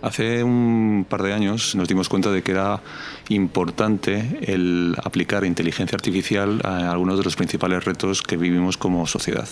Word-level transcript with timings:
Hace 0.00 0.44
un 0.44 1.06
par 1.08 1.22
de 1.22 1.32
años 1.32 1.74
nos 1.74 1.88
dimos 1.88 2.08
cuenta 2.08 2.30
de 2.30 2.42
que 2.42 2.52
era 2.52 2.80
importante 3.30 4.38
el 4.42 4.94
aplicar 5.02 5.44
inteligencia 5.44 5.96
artificial 5.96 6.60
a 6.64 6.92
algunos 6.92 7.18
de 7.18 7.24
los 7.24 7.34
principales 7.34 7.84
retos 7.84 8.22
que 8.22 8.36
vivimos 8.36 8.76
como 8.76 9.06
sociedad. 9.08 9.48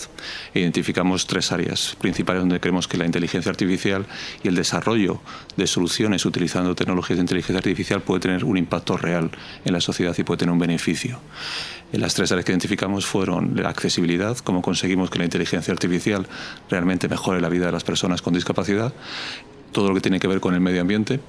Identificamos 0.55 1.27
tres 1.27 1.51
áreas 1.51 1.97
principales 2.01 2.43
donde 2.43 2.61
creemos 2.61 2.87
que 2.87 2.97
la 2.97 3.07
inteligencia 3.07 3.51
artificial 3.51 4.07
y 4.45 4.49
el 4.49 4.55
desarrollo 4.55 5.21
de 5.57 5.67
soluciones 5.67 6.25
utilizando 6.25 6.77
tecnologías 6.77 7.17
de 7.17 7.23
inteligencia 7.23 7.59
artificial 7.59 8.03
puede 8.03 8.21
tener 8.21 8.45
un 8.45 8.57
impacto 8.57 8.97
real 8.97 9.31
en 9.65 9.73
la 9.73 9.81
sociedad 9.81 10.15
y 10.17 10.23
puede 10.23 10.39
tener 10.39 10.53
un 10.53 10.61
beneficio. 10.61 11.19
Las 11.93 12.15
tres 12.15 12.31
áreas 12.31 12.45
que 12.45 12.53
identificamos 12.53 13.07
fueron 13.07 13.61
la 13.61 13.71
accesibilidad, 13.71 14.37
cómo 14.39 14.63
conseguimos 14.63 15.09
que 15.11 15.19
la 15.19 15.25
inteligencia 15.25 15.73
artificial 15.73 16.27
realmente 16.69 17.09
mejore 17.09 17.41
la 17.41 17.49
vida 17.49 17.67
de 17.67 17.73
las 17.73 17.85
personas 17.85 18.23
con 18.23 18.35
discapacidad, 18.35 18.93
todo 19.77 19.89
lo 19.89 19.95
que 19.95 20.01
tiene 20.01 20.19
que 20.19 20.27
ver 20.27 20.41
con 20.41 20.55
el 20.55 20.61
medio 20.61 20.81
ambiente 20.81 21.21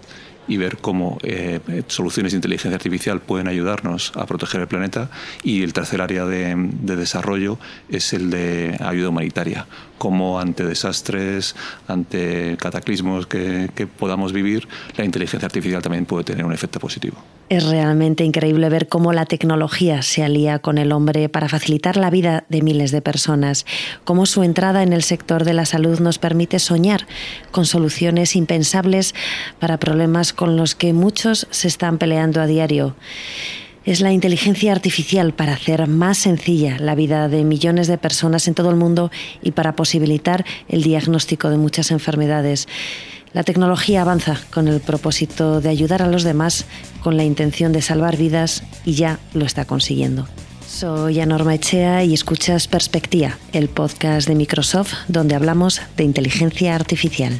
y 0.48 0.58
ver 0.58 0.78
cómo 0.78 1.18
eh, 1.24 1.60
soluciones 1.88 2.32
de 2.32 2.38
inteligencia 2.38 2.76
artificial 2.76 3.20
pueden 3.20 3.48
ayudarnos 3.48 4.12
a 4.16 4.26
proteger 4.26 4.62
el 4.62 4.68
planeta. 4.68 5.10
Y 5.44 5.64
el 5.64 5.74
tercer 5.74 6.02
área 6.02 6.26
de, 6.26 6.56
desarrollo 6.82 7.60
es 7.90 8.14
el 8.14 8.30
de 8.30 8.78
ayuda 8.80 9.10
humanitaria, 9.10 9.68
cómo 9.98 10.40
ante 10.40 10.66
desastres, 10.66 11.56
ante 11.88 12.58
cataclismos 12.58 13.28
que 13.28 13.88
podamos 14.00 14.34
vivir, 14.34 14.68
la 14.96 15.06
inteligencia 15.06 15.46
artificial 15.46 15.82
también 15.82 16.06
puede 16.06 16.24
tener 16.24 16.46
un 16.46 16.54
efecto 16.54 16.80
positivo. 16.80 17.18
Es 17.50 17.64
realmente 17.64 18.26
increíble 18.26 18.68
ver 18.68 18.90
cómo 18.90 19.14
la 19.14 19.26
tecnología 19.26 20.02
se 20.02 20.22
alía 20.22 20.60
con 20.60 20.78
el 20.78 20.92
hombre 20.92 21.30
para 21.30 21.48
facilitar 21.48 21.96
la 21.96 22.10
vida 22.10 22.44
de 22.50 22.62
miles 22.62 22.92
de 22.92 23.02
personas, 23.02 23.66
cómo 24.04 24.26
su 24.26 24.44
entrada 24.44 24.84
en 24.84 24.92
el 24.92 25.02
sector 25.02 25.46
de 25.46 25.54
la 25.54 25.64
salud 25.64 26.00
nos 26.00 26.20
permite 26.20 26.60
soñar 26.60 27.08
con 27.52 27.66
soluciones 27.66 28.36
impensables 28.36 29.16
para 29.60 29.78
problemas 29.78 30.34
con 30.38 30.56
los 30.56 30.76
que 30.76 30.94
muchos 30.94 31.48
se 31.50 31.68
están 31.68 31.98
peleando 31.98 32.40
a 32.40 32.46
diario. 32.46 32.96
Es 33.86 34.02
la 34.02 34.14
inteligencia 34.14 34.72
artificial 34.72 35.34
para 35.34 35.54
hacer 35.54 35.88
más 35.88 36.20
sencilla 36.20 36.78
la 36.80 36.94
vida 36.94 37.28
de 37.28 37.44
millones 37.44 37.88
de 37.88 37.98
personas 37.98 38.48
en 38.48 38.54
todo 38.54 38.70
el 38.70 38.76
mundo 38.76 39.10
y 39.42 39.52
para 39.52 39.76
posibilitar 39.76 40.46
el 40.70 40.84
diagnóstico 40.84 41.50
de 41.50 41.58
muchas 41.58 41.90
enfermedades. 41.90 42.68
La 43.34 43.44
tecnología 43.44 44.02
avanza 44.02 44.38
con 44.54 44.68
el 44.68 44.80
propósito 44.80 45.60
de 45.60 45.70
ayudar 45.70 46.04
a 46.04 46.08
los 46.08 46.24
demás, 46.24 46.66
con 47.02 47.18
la 47.18 47.24
intención 47.24 47.72
de 47.72 47.82
salvar 47.82 48.16
vidas 48.16 48.64
y 48.86 48.94
ya 48.94 49.20
lo 49.34 49.44
está 49.44 49.66
consiguiendo. 49.66 50.28
Soy 50.68 51.20
Anorma 51.20 51.56
Echea 51.56 52.04
y 52.04 52.14
escuchas 52.14 52.68
Perspectiva, 52.68 53.40
el 53.54 53.70
podcast 53.70 54.28
de 54.28 54.36
Microsoft 54.36 54.94
donde 55.08 55.34
hablamos 55.34 55.82
de 55.96 56.04
inteligencia 56.04 56.76
artificial. 56.76 57.40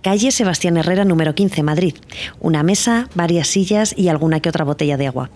Calle 0.00 0.30
Sebastián 0.30 0.76
Herrera, 0.76 1.04
número 1.04 1.34
15, 1.34 1.64
Madrid. 1.64 1.94
Una 2.38 2.62
mesa, 2.62 3.08
varias 3.16 3.48
sillas 3.48 3.94
y 3.96 4.06
alguna 4.06 4.38
que 4.38 4.48
otra 4.48 4.64
botella 4.64 4.96
de 4.96 5.08
agua. 5.08 5.28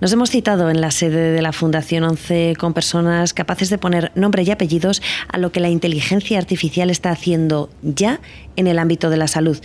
Nos 0.00 0.12
hemos 0.12 0.30
citado 0.30 0.70
en 0.70 0.80
la 0.80 0.92
sede 0.92 1.32
de 1.32 1.42
la 1.42 1.52
Fundación 1.52 2.04
11 2.04 2.54
con 2.56 2.72
personas 2.72 3.34
capaces 3.34 3.68
de 3.68 3.78
poner 3.78 4.12
nombre 4.14 4.44
y 4.44 4.50
apellidos 4.52 5.02
a 5.28 5.38
lo 5.38 5.50
que 5.50 5.58
la 5.58 5.70
inteligencia 5.70 6.38
artificial 6.38 6.88
está 6.88 7.10
haciendo 7.10 7.68
ya 7.82 8.20
en 8.54 8.68
el 8.68 8.78
ámbito 8.78 9.10
de 9.10 9.16
la 9.16 9.26
salud. 9.26 9.58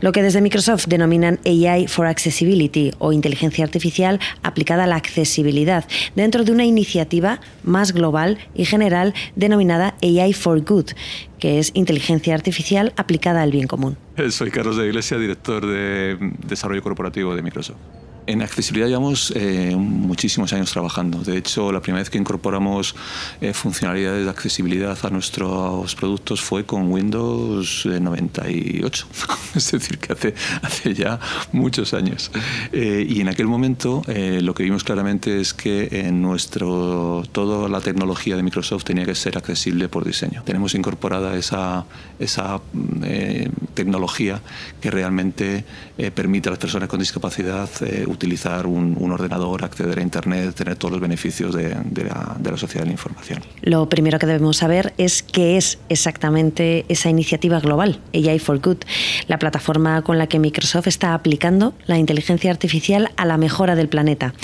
Lo 0.00 0.12
que 0.12 0.22
desde 0.22 0.40
Microsoft 0.40 0.86
denominan 0.86 1.38
AI 1.44 1.86
for 1.86 2.06
Accessibility 2.06 2.92
o 2.98 3.12
inteligencia 3.12 3.64
artificial 3.64 4.18
aplicada 4.42 4.84
a 4.84 4.86
la 4.86 4.96
accesibilidad, 4.96 5.84
dentro 6.16 6.44
de 6.44 6.52
una 6.52 6.64
iniciativa 6.64 7.40
más 7.62 7.92
global 7.92 8.38
y 8.54 8.64
general 8.64 9.12
denominada 9.36 9.94
AI 10.02 10.32
for 10.32 10.62
Good, 10.62 10.92
que 11.38 11.58
es 11.58 11.70
inteligencia 11.74 12.34
artificial 12.34 12.92
aplicada 12.96 13.42
al 13.42 13.50
bien 13.50 13.66
común. 13.66 13.96
Soy 14.30 14.50
Carlos 14.50 14.76
de 14.76 14.86
Iglesia, 14.86 15.18
director 15.18 15.66
de 15.66 16.16
Desarrollo 16.46 16.82
Corporativo 16.82 17.34
de 17.34 17.42
Microsoft. 17.42 17.78
En 18.26 18.40
accesibilidad 18.40 18.88
llevamos 18.88 19.32
eh, 19.36 19.76
muchísimos 19.76 20.52
años 20.54 20.72
trabajando. 20.72 21.18
De 21.18 21.36
hecho, 21.36 21.70
la 21.72 21.82
primera 21.82 22.00
vez 22.00 22.08
que 22.08 22.16
incorporamos 22.16 22.94
eh, 23.42 23.52
funcionalidades 23.52 24.24
de 24.24 24.30
accesibilidad 24.30 24.96
a 25.02 25.10
nuestros 25.10 25.94
productos 25.94 26.40
fue 26.40 26.64
con 26.64 26.90
Windows 26.90 27.84
98. 27.84 29.06
es 29.54 29.72
decir, 29.72 29.98
que 29.98 30.14
hace, 30.14 30.34
hace 30.62 30.94
ya 30.94 31.20
muchos 31.52 31.92
años. 31.92 32.30
Eh, 32.72 33.06
y 33.06 33.20
en 33.20 33.28
aquel 33.28 33.46
momento 33.46 34.02
lo 34.06 34.54
que 34.54 34.62
vimos 34.62 34.84
claramente 34.84 35.40
es 35.40 35.52
que 35.52 35.88
en 35.90 36.22
nuestro, 36.22 37.24
toda 37.32 37.68
la 37.68 37.80
tecnología 37.80 38.36
de 38.36 38.42
Microsoft 38.42 38.84
tenía 38.84 39.04
que 39.04 39.14
ser 39.14 39.36
accesible 39.36 39.88
por 39.88 40.04
diseño. 40.04 40.42
Tenemos 40.44 40.74
incorporada 40.74 41.36
esa, 41.36 41.84
esa 42.18 42.60
tecnología 43.74 44.40
que 44.80 44.90
realmente 44.90 45.64
permite 46.14 46.48
a 46.48 46.52
las 46.52 46.58
personas 46.58 46.88
con 46.88 47.00
discapacidad 47.00 47.68
utilizar 48.14 48.66
un, 48.66 48.96
ordenador, 49.12 49.64
acceder 49.64 49.98
a 49.98 50.02
Internet, 50.02 50.54
tener 50.54 50.76
todos 50.76 50.92
los 50.92 51.00
beneficios 51.00 51.54
de, 51.54 51.70
la, 51.70 52.56
sociedad 52.56 52.82
de 52.82 52.86
la 52.86 52.92
información. 52.92 53.40
Lo 53.62 53.88
primero 53.88 54.18
que 54.18 54.26
debemos 54.26 54.58
saber 54.58 54.94
es 54.98 55.22
qué 55.22 55.56
es 55.56 55.78
exactamente 55.88 56.84
esa 56.88 57.10
iniciativa 57.10 57.60
global, 57.60 58.00
AI 58.12 58.38
for 58.38 58.60
Good, 58.60 58.78
la 59.28 59.38
plataforma 59.38 60.02
con 60.02 60.18
la 60.18 60.26
que 60.26 60.38
Microsoft 60.38 60.86
está 60.86 61.14
aplicando 61.14 61.74
la 61.86 61.98
inteligencia 61.98 62.50
artificial 62.50 63.10
a 63.16 63.24
la 63.24 63.36
mejora 63.36 63.74
del 63.74 63.88
planeta. 63.88 64.34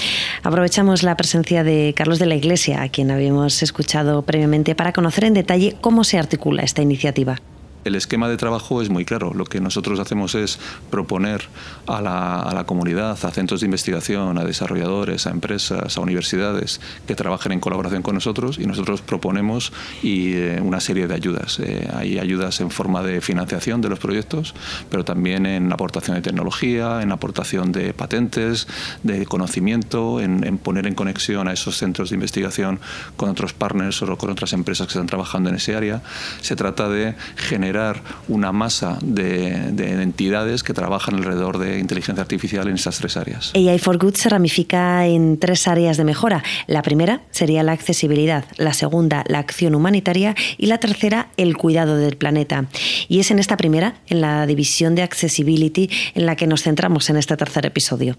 Aprovechamos 0.43 1.03
la 1.03 1.17
presencia 1.17 1.65
de 1.65 1.95
Carlos 1.97 2.19
de 2.19 2.27
la 2.27 2.35
Iglesia, 2.35 2.83
a 2.83 2.89
quien 2.89 3.11
habíamos 3.11 3.63
escuchado 3.63 4.23
previamente, 4.23 4.75
para 4.75 4.93
conocer 4.93 5.25
en 5.25 5.35
detalle 5.35 5.77
cómo 5.81 6.05
se 6.05 6.19
articula 6.19 6.63
esta 6.63 6.83
iniciativa. 6.83 7.37
El 7.83 7.95
esquema 7.95 8.29
de 8.29 8.37
trabajo 8.37 8.83
es 8.83 8.91
muy 8.91 9.07
claro. 9.07 9.33
Lo 9.33 9.45
que 9.45 9.61
nosotros 9.61 9.99
hacemos 10.01 10.35
es 10.35 10.59
proponer 10.91 11.45
a 11.87 12.03
la, 12.03 12.65
comunidad, 12.67 13.13
a 13.13 13.31
centros 13.31 13.61
de 13.61 13.67
investigación, 13.67 14.37
a 14.37 14.45
desarrolladores, 14.45 15.27
a 15.27 15.31
empresas, 15.31 15.97
a 15.97 16.01
universidades 16.01 16.81
que 17.07 17.15
trabajen 17.15 17.53
en 17.53 17.61
colaboración 17.61 18.03
con 18.03 18.15
nosotros 18.15 18.59
y 18.59 18.67
nosotros 18.67 19.01
proponemos 19.01 19.73
y, 20.03 20.35
eh, 20.35 20.61
una 20.63 20.81
serie 20.81 21.07
de 21.07 21.15
ayudas. 21.15 21.59
Eh, 21.61 21.89
hay 21.95 22.19
ayudas 22.19 22.61
en 22.61 22.71
forma 22.71 23.03
de 23.03 23.23
financiación 23.23 23.81
de 23.81 23.89
los 23.89 23.99
proyectos, 23.99 24.55
pero 24.91 25.05
también 25.05 25.47
en 25.47 25.73
aportación 25.73 26.17
de 26.17 26.23
tecnología, 26.23 27.01
en 27.01 27.13
aportación 27.13 27.73
de 27.73 27.95
patentes, 27.95 28.69
de 29.03 29.25
conocimiento, 29.25 30.21
en, 30.21 30.47
en 30.47 30.59
poner 30.59 30.87
en 30.87 30.95
conexión 30.95 31.49
a 31.49 31.53
esos 31.55 31.79
centros 31.79 32.11
de 32.11 32.17
investigación 32.17 32.79
con 33.17 33.31
otros 33.31 33.55
partners 33.55 34.03
o 34.03 34.19
con 34.19 34.31
otras 34.31 34.53
empresas 34.53 34.87
que 34.87 34.93
están 34.93 35.07
trabajando 35.07 35.49
en 35.49 35.57
ese 35.57 35.75
área. 35.75 36.03
Se 36.43 36.57
trata 36.57 36.89
de 36.89 37.15
generar 37.37 37.70
generar 37.71 38.03
una 38.27 38.51
masa 38.51 38.99
de, 39.01 39.71
de, 39.73 40.03
entidades 40.03 40.65
que 40.65 40.75
trabajan 40.75 41.15
alrededor 41.15 41.59
de 41.59 41.79
inteligencia 41.79 42.21
artificial 42.21 42.67
en 42.67 42.75
esas 42.75 42.99
tres 42.99 43.17
áreas. 43.17 43.53
AI 43.55 43.79
for 43.79 43.97
Good 43.97 44.15
se 44.15 44.29
ramifica 44.29 45.07
en 45.07 45.39
tres 45.39 45.69
áreas 45.69 45.97
de 45.97 46.03
mejora. 46.05 46.43
La 46.67 46.83
primera 46.83 47.23
sería 47.31 47.63
la 47.63 47.73
accesibilidad, 47.73 48.45
la 48.57 48.73
segunda 48.73 49.23
la 49.29 49.39
acción 49.39 49.77
humanitaria 49.77 50.35
y 50.59 50.67
la 50.67 50.79
tercera 50.79 51.29
el 51.37 51.57
cuidado 51.57 51.97
del 51.97 52.17
planeta. 52.17 52.67
Y 53.09 53.21
es 53.21 53.31
en 53.31 53.39
esta 53.39 53.57
primera, 53.57 53.95
en 54.09 54.21
la 54.21 54.47
división 54.47 54.97
de 54.97 55.03
accessibility, 55.03 55.89
en 56.15 56.27
la 56.27 56.35
que 56.35 56.49
nos 56.49 56.63
centramos 56.63 57.09
en 57.09 57.17
este 57.19 57.37
tercer 57.37 57.67
episodio. 57.67 58.17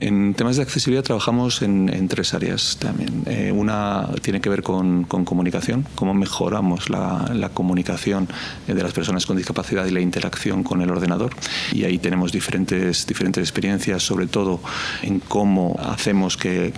En 0.00 0.34
temas 0.34 0.54
de 0.54 0.62
accesibilidad 0.62 1.02
trabajamos 1.02 1.60
en, 1.60 2.06
tres 2.06 2.32
áreas 2.32 2.76
también. 2.78 3.24
Eh, 3.26 3.50
una 3.50 4.08
tiene 4.22 4.40
que 4.40 4.48
ver 4.48 4.62
con, 4.62 5.02
comunicación, 5.04 5.86
cómo 5.96 6.14
mejoramos 6.14 6.88
la, 6.88 7.50
comunicación 7.52 8.28
de 8.68 8.80
las 8.80 8.92
personas 8.92 9.26
con 9.26 9.36
discapacidad 9.36 9.86
y 9.86 9.90
la 9.90 10.00
interacción 10.00 10.62
con 10.62 10.82
el 10.82 10.90
ordenador. 10.90 11.34
Y 11.72 11.82
ahí 11.82 11.98
tenemos 11.98 12.30
diferentes, 12.30 13.08
diferentes 13.08 13.42
experiencias, 13.42 14.04
sobre 14.04 14.28
todo 14.28 14.60
en 15.02 15.18
cómo 15.18 15.76
hacemos 15.80 16.36
que, 16.36 16.72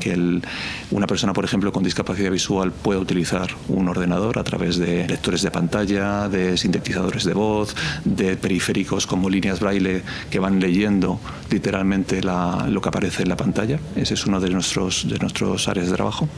una 0.91 1.07
persona, 1.07 1.35
por 1.35 1.45
ejemplo, 1.45 1.73
con 1.73 1.85
discapacidad 1.85 2.31
visual 2.31 2.73
pueda 2.73 3.01
utilizar 3.01 3.51
un 3.69 3.87
ordenador 3.89 4.39
a 4.39 4.45
través 4.45 4.79
de 4.79 5.07
lectores 5.07 5.43
de 5.43 5.51
pantalla, 5.51 6.27
de 6.31 6.57
sintetizadores 6.57 7.25
de 7.25 7.35
voz, 7.35 7.77
de 8.03 8.39
periféricos 8.39 9.07
como 9.07 9.29
líneas 9.29 9.61
braille 9.61 10.03
que 10.31 10.39
van 10.39 10.59
leyendo 10.59 11.21
literalmente 11.51 12.23
lo 12.23 12.81
que 12.81 12.89
aparece 12.89 13.10
en 13.19 13.29
la 13.29 13.37
pantalla. 13.37 13.79
Ese 13.97 14.15
es 14.15 14.27
uno 14.27 14.41
de 14.41 14.51
nuestros, 14.51 15.09
de 15.09 15.19
nuestros 15.19 15.69
áreas 15.69 15.89
de 15.89 15.95
trabajo. 15.95 16.29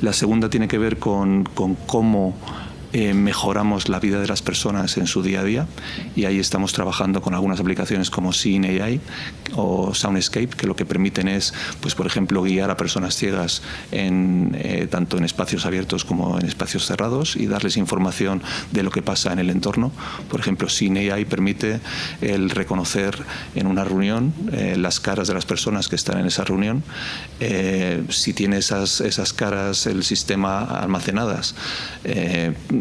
La 0.00 0.12
segunda 0.12 0.48
tiene 0.48 0.68
que 0.68 0.78
ver 0.78 0.98
con, 0.98 1.44
con 1.44 1.74
cómo 1.74 2.34
eh, 2.92 3.14
mejoramos 3.14 3.88
la 3.88 3.98
vida 3.98 4.20
de 4.20 4.28
las 4.28 4.42
personas 4.42 4.96
en 4.96 5.06
su 5.06 5.22
día 5.22 5.40
a 5.40 5.44
día 5.44 5.66
y 6.14 6.24
ahí 6.24 6.38
estamos 6.38 6.72
trabajando 6.72 7.20
con 7.20 7.34
algunas 7.34 7.58
aplicaciones 7.58 8.10
como 8.10 8.32
Scene 8.32 8.80
AI 8.80 9.00
o 9.54 9.92
Soundscape 9.92 10.48
que 10.48 10.66
lo 10.66 10.76
que 10.76 10.86
permiten 10.86 11.28
es, 11.28 11.52
pues 11.80 11.94
por 11.94 12.06
ejemplo, 12.06 12.42
guiar 12.42 12.70
a 12.70 12.76
personas 12.76 13.16
ciegas 13.16 13.62
en, 13.90 14.56
eh, 14.58 14.86
tanto 14.90 15.18
en 15.18 15.24
espacios 15.24 15.66
abiertos 15.66 16.04
como 16.04 16.38
en 16.38 16.46
espacios 16.46 16.86
cerrados 16.86 17.36
y 17.36 17.46
darles 17.46 17.76
información 17.76 18.42
de 18.70 18.82
lo 18.82 18.90
que 18.90 19.02
pasa 19.02 19.32
en 19.32 19.40
el 19.40 19.50
entorno. 19.50 19.90
Por 20.30 20.40
ejemplo, 20.40 20.68
Scene 20.68 21.10
AI 21.10 21.24
permite 21.24 21.80
el 22.20 22.50
reconocer 22.50 23.16
en 23.54 23.66
una 23.66 23.84
reunión 23.84 24.32
eh, 24.52 24.76
las 24.78 25.00
caras 25.00 25.26
de 25.26 25.34
las 25.34 25.44
personas 25.44 25.88
que 25.88 25.96
están 25.96 26.18
en 26.18 26.26
esa 26.26 26.44
reunión. 26.44 26.84
si 28.10 28.32
tiene 28.32 28.58
esas, 28.58 29.00
esas 29.00 29.32
caras 29.32 29.86
el 29.86 30.04
sistema 30.04 30.64
almacenadas, 30.64 31.54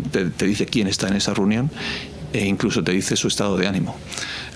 te, 0.03 0.45
dice 0.45 0.65
quién 0.65 0.87
está 0.87 1.07
en 1.07 1.15
esa 1.15 1.33
reunión 1.33 1.69
e 2.33 2.45
incluso 2.45 2.83
te 2.83 2.91
dice 2.91 3.15
su 3.15 3.27
estado 3.27 3.57
de 3.57 3.67
ánimo 3.67 3.97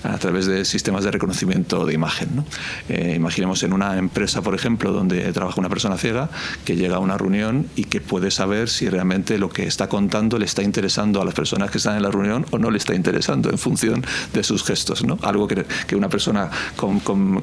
a 0.02 0.18
través 0.18 0.46
de 0.46 0.64
sistemas 0.64 1.04
de 1.04 1.10
reconocimiento 1.10 1.84
de 1.86 1.94
imagen. 1.94 2.28
¿no? 2.36 2.44
Eh, 2.88 3.14
imaginemos 3.16 3.62
en 3.62 3.72
una 3.72 3.98
empresa, 3.98 4.42
por 4.42 4.54
ejemplo, 4.54 4.92
donde 4.92 5.32
trabaja 5.32 5.60
una 5.60 5.68
persona 5.68 5.96
ciega 5.96 6.30
que 6.64 6.76
llega 6.76 6.96
a 6.96 6.98
una 6.98 7.18
reunión 7.18 7.66
y 7.76 7.84
que 7.84 8.00
puede 8.00 8.30
saber 8.30 8.68
si 8.68 8.88
realmente 8.88 9.38
lo 9.38 9.50
que 9.50 9.66
está 9.66 9.88
contando 9.88 10.38
le 10.38 10.44
está 10.44 10.62
interesando 10.62 11.20
a 11.20 11.24
las 11.24 11.34
personas 11.34 11.70
que 11.70 11.78
están 11.78 11.96
en 11.96 12.02
la 12.02 12.10
reunión 12.10 12.46
o 12.50 12.58
no 12.58 12.70
le 12.70 12.78
está 12.78 12.94
interesando 12.94 13.50
en 13.50 13.58
función 13.58 14.04
de 14.32 14.42
sus 14.42 14.64
gestos. 14.64 15.04
¿no? 15.04 15.18
Algo 15.22 15.46
que, 15.46 15.64
que 15.86 15.96
una 15.96 16.08
persona 16.08 16.50
con, 16.76 17.00
con, 17.00 17.40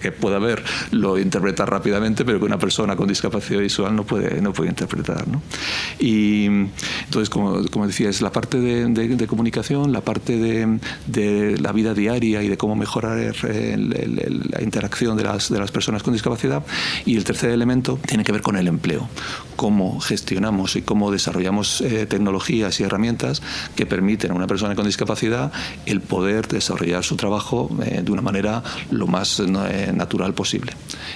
que 0.00 0.12
pueda 0.12 0.38
ver 0.38 0.62
lo 0.90 1.18
interpreta 1.18 1.66
rápidamente, 1.66 2.24
pero 2.24 2.38
que 2.38 2.44
una 2.44 2.58
persona 2.58 2.96
con 2.96 3.08
discapacidad 3.08 3.60
visual 3.60 3.94
no 3.94 4.04
puede, 4.04 4.40
no 4.40 4.52
puede 4.52 4.70
interpretar. 4.70 5.26
¿no? 5.28 5.42
Y 5.98 6.46
entonces, 6.46 7.28
como, 7.28 7.64
como 7.70 7.86
decía, 7.86 8.08
es 8.08 8.22
la 8.22 8.32
parte 8.32 8.58
de, 8.58 8.88
de, 8.88 9.26
comunicación, 9.26 9.92
la 9.92 10.00
parte 10.00 10.36
de, 10.36 10.78
de 11.06 11.58
la 11.58 11.72
vida 11.72 11.81
diaria 11.82 12.42
y 12.42 12.48
de 12.48 12.56
cómo 12.56 12.76
mejorar 12.76 13.18
la 13.18 14.62
interacción 14.62 15.16
de 15.16 15.24
las, 15.24 15.50
de 15.50 15.58
las 15.58 15.70
personas 15.70 16.02
con 16.02 16.12
discapacidad. 16.12 16.62
Y 17.04 17.16
el 17.16 17.24
tercer 17.24 17.50
elemento 17.50 17.98
tiene 18.06 18.24
que 18.24 18.32
ver 18.32 18.42
con 18.42 18.56
el 18.56 18.68
empleo, 18.68 19.08
cómo 19.56 20.00
gestionamos 20.00 20.76
y 20.76 20.82
cómo 20.82 21.10
desarrollamos 21.10 21.80
eh, 21.80 22.06
tecnologías 22.06 22.80
y 22.80 22.84
herramientas 22.84 23.42
que 23.76 23.86
permiten 23.86 24.30
a 24.30 24.34
una 24.34 24.46
persona 24.46 24.74
con 24.74 24.86
discapacidad 24.86 25.52
el 25.86 26.00
poder 26.00 26.48
desarrollar 26.48 27.04
su 27.04 27.16
trabajo 27.16 27.70
eh, 27.84 28.02
de 28.04 28.12
una 28.12 28.22
manera 28.22 28.62
lo 28.90 29.06
más 29.06 29.40
eh, 29.40 29.92
natural 29.94 30.34
posible. 30.34 30.72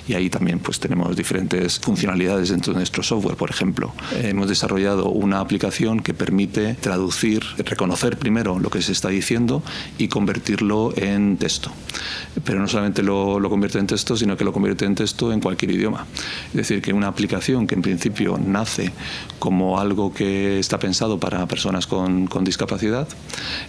Y 0.08 0.14
ahí 0.14 0.30
también 0.30 0.58
pues 0.58 0.80
tenemos 0.80 1.16
diferentes 1.16 1.78
funcionalidades 1.78 2.50
dentro 2.50 2.72
de 2.72 2.78
nuestro 2.78 3.02
software. 3.02 3.36
Por 3.36 3.50
ejemplo, 3.50 3.92
hemos 4.22 4.48
desarrollado 4.48 5.08
una 5.08 5.40
aplicación 5.40 6.00
que 6.00 6.14
permite 6.14 6.74
traducir, 6.74 7.44
reconocer 7.58 8.18
primero 8.18 8.58
lo 8.58 8.70
que 8.70 8.82
se 8.82 8.92
está 8.92 9.08
diciendo 9.08 9.62
y 9.98 10.08
convertir 10.08 10.55
en 10.96 11.36
texto. 11.36 11.70
Pero 12.44 12.60
no 12.60 12.68
solamente 12.68 13.02
lo, 13.02 13.40
lo, 13.40 13.48
convierte 13.48 13.78
en 13.78 13.86
texto, 13.86 14.16
sino 14.16 14.36
que 14.36 14.44
lo 14.44 14.52
convierte 14.52 14.84
en 14.84 14.94
texto 14.94 15.32
en 15.32 15.40
cualquier 15.40 15.70
idioma. 15.72 16.06
Es 16.48 16.54
decir, 16.54 16.82
que 16.82 16.92
una 16.92 17.08
aplicación 17.08 17.66
que 17.66 17.74
en 17.74 17.82
principio 17.82 18.38
nace 18.38 18.92
como 19.38 19.78
algo 19.78 20.12
que 20.12 20.58
está 20.58 20.78
pensado 20.78 21.18
para 21.18 21.46
personas 21.46 21.86
con, 21.86 22.26
con 22.26 22.44
discapacidad, 22.44 23.08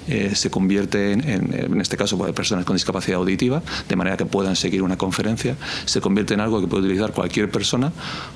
eh, 0.07 0.31
se 0.36 0.50
convierte 0.50 1.13
en, 1.13 1.22
en, 1.28 1.81
este 1.81 1.98
caso, 1.98 2.18
para 2.18 2.34
personas 2.34 2.66
con 2.66 2.75
discapacidad 2.75 3.18
auditiva, 3.18 3.62
de 3.88 3.95
manera 3.95 4.18
que 4.18 4.25
puedan 4.25 4.56
seguir 4.56 4.81
una 4.81 4.98
conferencia, 4.98 5.56
se 5.86 6.01
convierte 6.01 6.33
en 6.33 6.42
algo 6.42 6.62
que 6.62 6.68
puede 6.68 6.83
utilizar 6.83 7.12
cualquier 7.13 7.50
persona, 7.50 7.92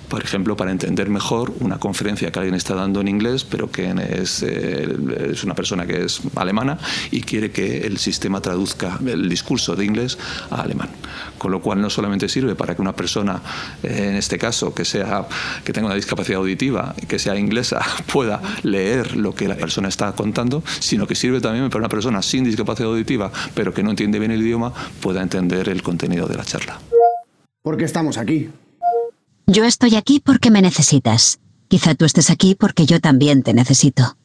por 0.09 0.23
ejemplo, 0.23 0.55
para 0.55 0.71
entender 0.71 1.09
mejor 1.09 1.53
una 1.59 1.79
conferencia 1.79 2.31
que 2.31 2.39
alguien 2.39 2.55
está 2.55 2.75
dando 2.75 3.01
en 3.01 3.07
inglés, 3.07 3.43
pero 3.43 3.71
que 3.71 3.93
es, 4.11 4.43
eh, 4.43 4.87
es 5.31 5.43
una 5.43 5.55
persona 5.55 5.85
que 5.85 6.03
es 6.03 6.21
alemana 6.35 6.77
y 7.11 7.21
quiere 7.21 7.51
que 7.51 7.79
el 7.79 7.97
sistema 7.97 8.40
traduzca 8.41 8.99
el 9.05 9.29
discurso 9.29 9.75
de 9.75 9.85
inglés 9.85 10.17
a 10.49 10.61
alemán. 10.61 10.89
Con 11.37 11.51
lo 11.51 11.61
cual 11.61 11.81
no 11.81 11.89
solamente 11.89 12.29
sirve 12.29 12.55
para 12.55 12.75
que 12.75 12.81
una 12.81 12.95
persona, 12.95 13.41
eh, 13.83 14.07
en 14.09 14.15
este 14.15 14.37
caso, 14.37 14.73
que, 14.73 14.85
sea, 14.85 15.27
que 15.63 15.73
tenga 15.73 15.87
una 15.87 15.95
discapacidad 15.95 16.39
auditiva, 16.39 16.95
que 17.07 17.19
sea 17.19 17.37
inglesa, 17.37 17.81
pueda 18.11 18.41
leer 18.63 19.15
lo 19.15 19.33
que 19.33 19.47
la 19.47 19.55
persona 19.55 19.87
está 19.87 20.11
contando, 20.13 20.63
sino 20.79 21.07
que 21.07 21.15
sirve 21.15 21.41
también 21.41 21.69
para 21.69 21.79
una 21.79 21.89
persona 21.89 22.21
sin 22.21 22.43
discapacidad 22.43 22.89
auditiva, 22.89 23.31
pero 23.53 23.73
que 23.73 23.83
no 23.83 23.91
entiende 23.91 24.19
bien 24.19 24.31
el 24.31 24.41
idioma, 24.41 24.73
pueda 25.01 25.21
entender 25.21 25.69
el 25.69 25.81
contenido 25.83 26.27
de 26.27 26.35
la 26.35 26.43
charla. 26.43 26.79
¿Por 27.61 27.77
qué 27.77 27.85
estamos 27.85 28.17
aquí? 28.17 28.49
Yo 29.47 29.65
estoy 29.65 29.95
aquí 29.95 30.19
porque 30.19 30.49
me 30.49 30.61
necesitas. 30.61 31.39
Quizá 31.67 31.95
tú 31.95 32.05
estés 32.05 32.29
aquí 32.29 32.55
porque 32.55 32.85
yo 32.85 32.99
también 32.99 33.43
te 33.43 33.53
necesito 33.53 34.17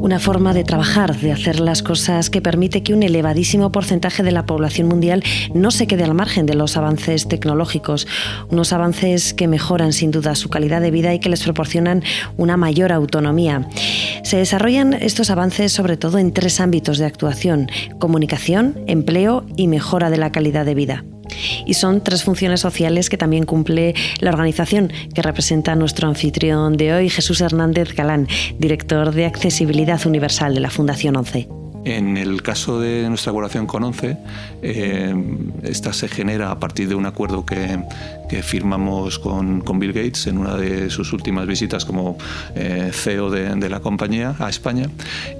una 0.00 0.18
forma 0.18 0.54
de 0.54 0.64
trabajar, 0.64 1.18
de 1.18 1.32
hacer 1.32 1.60
las 1.60 1.82
cosas 1.82 2.30
que 2.30 2.40
permite 2.40 2.82
que 2.82 2.94
un 2.94 3.02
elevadísimo 3.02 3.72
porcentaje 3.72 4.22
de 4.22 4.32
la 4.32 4.46
población 4.46 4.88
mundial 4.88 5.22
no 5.52 5.70
se 5.70 5.86
quede 5.86 6.04
al 6.04 6.14
margen 6.14 6.46
de 6.46 6.54
los 6.54 6.76
avances 6.76 7.28
tecnológicos, 7.28 8.06
unos 8.48 8.72
avances 8.72 9.34
que 9.34 9.48
mejoran 9.48 9.92
sin 9.92 10.10
duda 10.10 10.34
su 10.34 10.48
calidad 10.48 10.80
de 10.80 10.90
vida 10.90 11.12
y 11.14 11.18
que 11.18 11.28
les 11.28 11.42
proporcionan 11.42 12.02
una 12.36 12.56
mayor 12.56 12.92
autonomía. 12.92 13.68
Se 14.22 14.36
desarrollan 14.36 14.94
estos 14.94 15.30
avances 15.30 15.72
sobre 15.72 15.96
todo 15.96 16.18
en 16.18 16.32
tres 16.32 16.60
ámbitos 16.60 16.98
de 16.98 17.06
actuación, 17.06 17.68
comunicación, 17.98 18.80
empleo 18.86 19.44
y 19.56 19.66
mejora 19.66 20.10
de 20.10 20.18
la 20.18 20.32
calidad 20.32 20.64
de 20.64 20.74
vida. 20.74 21.04
Y 21.66 21.74
son 21.74 22.02
tres 22.02 22.24
funciones 22.24 22.60
sociales 22.60 23.08
que 23.10 23.16
también 23.16 23.44
cumple 23.44 23.94
la 24.20 24.30
organización 24.30 24.92
que 25.14 25.22
representa 25.22 25.74
nuestro 25.74 26.08
anfitrión 26.08 26.76
de 26.76 26.94
hoy, 26.94 27.10
Jesús 27.10 27.40
Hernández 27.40 27.94
Galán, 27.94 28.28
director 28.58 29.12
de 29.12 29.26
Accesibilidad 29.26 30.04
Universal 30.06 30.54
de 30.54 30.60
la 30.60 30.70
Fundación 30.70 31.16
11. 31.16 31.67
En 31.88 32.18
el 32.18 32.42
caso 32.42 32.78
de 32.78 33.08
nuestra 33.08 33.32
colaboración 33.32 33.64
con 33.64 33.82
ONCE, 33.82 34.18
eh, 34.60 35.14
esta 35.62 35.94
se 35.94 36.06
genera 36.06 36.50
a 36.50 36.60
partir 36.60 36.86
de 36.86 36.94
un 36.94 37.06
acuerdo 37.06 37.46
que, 37.46 37.82
firmamos 38.42 39.18
con, 39.18 39.62
Bill 39.78 39.94
Gates 39.94 40.26
en 40.26 40.36
una 40.36 40.54
de 40.56 40.90
sus 40.90 41.14
últimas 41.14 41.46
visitas 41.46 41.86
como 41.86 42.18
eh, 42.54 42.90
CEO 42.92 43.30
de, 43.30 43.68
la 43.70 43.80
compañía 43.80 44.36
a 44.38 44.50
España 44.50 44.90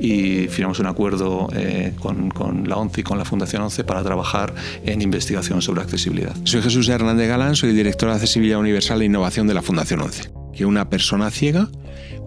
y 0.00 0.46
firmamos 0.48 0.78
un 0.78 0.86
acuerdo 0.86 1.50
eh, 1.54 1.92
con, 2.00 2.30
con, 2.30 2.66
la 2.66 2.78
ONCE 2.78 3.02
y 3.02 3.04
con 3.04 3.18
la 3.18 3.26
Fundación 3.26 3.60
ONCE 3.60 3.84
para 3.84 4.02
trabajar 4.02 4.54
en 4.86 5.02
investigación 5.02 5.60
sobre 5.60 5.82
accesibilidad. 5.82 6.34
Soy 6.44 6.62
Jesús 6.62 6.88
Hernández 6.88 7.28
Galán, 7.28 7.56
soy 7.56 7.74
director 7.74 8.08
de 8.08 8.14
Accesibilidad 8.14 8.58
Universal 8.58 9.02
e 9.02 9.04
Innovación 9.04 9.48
de 9.48 9.52
la 9.52 9.60
Fundación 9.60 10.00
ONCE. 10.00 10.30
Que 10.54 10.64
una 10.64 10.88
persona 10.88 11.30
ciega 11.30 11.68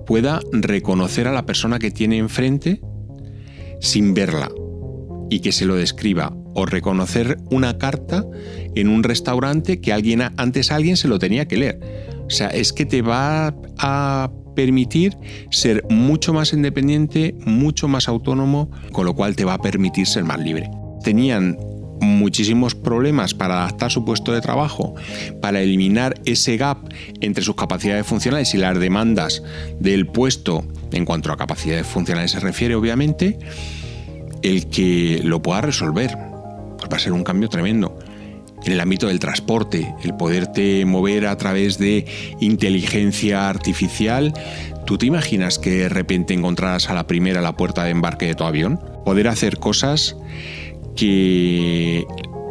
pueda 0.06 0.42
reconocer 0.52 1.28
a 1.28 1.32
la 1.32 1.48
persona 1.48 1.80
que 1.80 1.90
tiene 1.90 2.20
enfrente 2.20 2.82
sin 3.82 4.14
verla 4.14 4.50
y 5.30 5.42
que 5.42 5.52
se 5.52 5.66
lo 5.66 5.76
describa 5.76 6.34
o 6.54 6.66
reconocer 6.66 7.38
una 7.50 7.78
carta 7.78 8.26
en 8.76 8.88
un 8.88 9.04
restaurante 9.04 9.82
que 9.82 9.92
alguien 9.92 10.22
antes 10.38 10.72
alguien 10.72 10.98
se 10.98 11.08
lo 11.08 11.20
tenía 11.20 11.48
que 11.48 11.58
leer. 11.58 11.80
O 12.26 12.30
sea, 12.30 12.48
es 12.48 12.72
que 12.72 12.86
te 12.86 13.02
va 13.02 13.54
a 13.78 14.32
permitir 14.56 15.18
ser 15.50 15.84
mucho 15.90 16.34
más 16.34 16.54
independiente, 16.54 17.36
mucho 17.46 17.88
más 17.88 18.08
autónomo, 18.08 18.70
con 18.92 19.06
lo 19.06 19.16
cual 19.16 19.36
te 19.36 19.46
va 19.46 19.56
a 19.56 19.62
permitir 19.62 20.08
ser 20.08 20.24
más 20.24 20.40
libre. 20.40 20.70
Tenían 21.04 21.58
muchísimos 22.02 22.76
problemas 22.76 23.34
para 23.34 23.62
adaptar 23.64 23.92
su 23.92 24.04
puesto 24.04 24.34
de 24.34 24.42
trabajo, 24.42 24.96
para 25.42 25.62
eliminar 25.62 26.20
ese 26.26 26.58
gap 26.58 26.78
entre 27.22 27.44
sus 27.44 27.56
capacidades 27.56 28.06
funcionales 28.06 28.54
y 28.54 28.58
las 28.58 28.78
demandas 28.78 29.44
del 29.80 30.08
puesto 30.08 30.66
en 30.92 31.06
cuanto 31.06 31.32
a 31.32 31.38
capacidades 31.38 31.88
funcionales 31.88 32.32
se 32.32 32.40
refiere, 32.40 32.76
obviamente, 32.76 33.40
el 34.42 34.68
que 34.68 35.22
lo 35.24 35.42
pueda 35.42 35.62
resolver 35.62 36.18
pues 36.78 36.92
va 36.92 36.98
a 36.98 37.00
ser 37.00 37.14
un 37.14 37.24
cambio 37.24 37.48
tremendo. 37.48 37.98
En 38.64 38.74
el 38.74 38.80
ámbito 38.80 39.08
del 39.08 39.20
transporte, 39.20 39.96
el 40.04 40.16
poderte 40.16 40.86
mover 40.86 41.26
a 41.26 41.38
través 41.38 41.78
de 41.78 42.06
inteligencia 42.40 43.50
artificial, 43.50 44.34
¿tú 44.86 44.98
te 44.98 45.08
imaginas 45.08 45.58
que 45.58 45.72
de 45.72 45.90
repente 45.90 46.34
encontraras 46.34 46.90
a 46.90 46.94
la 46.94 47.08
primera 47.08 47.42
la 47.42 47.56
puerta 47.56 47.84
de 47.84 47.92
embarque 47.92 48.28
de 48.28 48.36
tu 48.36 48.44
avión? 48.44 48.80
Poder 49.04 49.28
hacer 49.28 49.58
cosas 49.58 50.16
que 51.02 52.06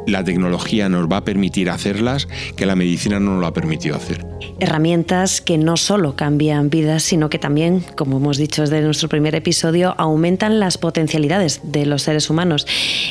la 0.09 0.25
tecnología 0.25 0.89
nos 0.89 1.07
va 1.07 1.19
a 1.19 1.25
permitir 1.25 1.71
hacerlas 1.71 2.27
que 2.57 2.67
la 2.67 2.75
medicina 2.75 3.21
no 3.21 3.35
nos 3.35 3.41
lo 3.41 3.47
ha 3.47 3.53
permitido 3.53 3.95
hacer. 3.95 4.27
Herramientas 4.59 5.41
que 5.41 5.57
no 5.57 5.77
solo 5.77 6.17
cambian 6.17 6.69
vidas, 6.69 7.05
sino 7.05 7.31
que 7.31 7.39
también, 7.39 7.85
como 7.97 8.17
hemos 8.17 8.39
dicho 8.39 8.63
desde 8.63 8.81
nuestro 8.81 9.09
primer 9.09 9.37
episodio, 9.37 9.95
aumentan 9.99 10.59
las 10.59 10.79
potencialidades 10.79 11.61
de 11.63 11.87
los 11.87 12.03
seres 12.03 12.29
humanos. 12.29 12.67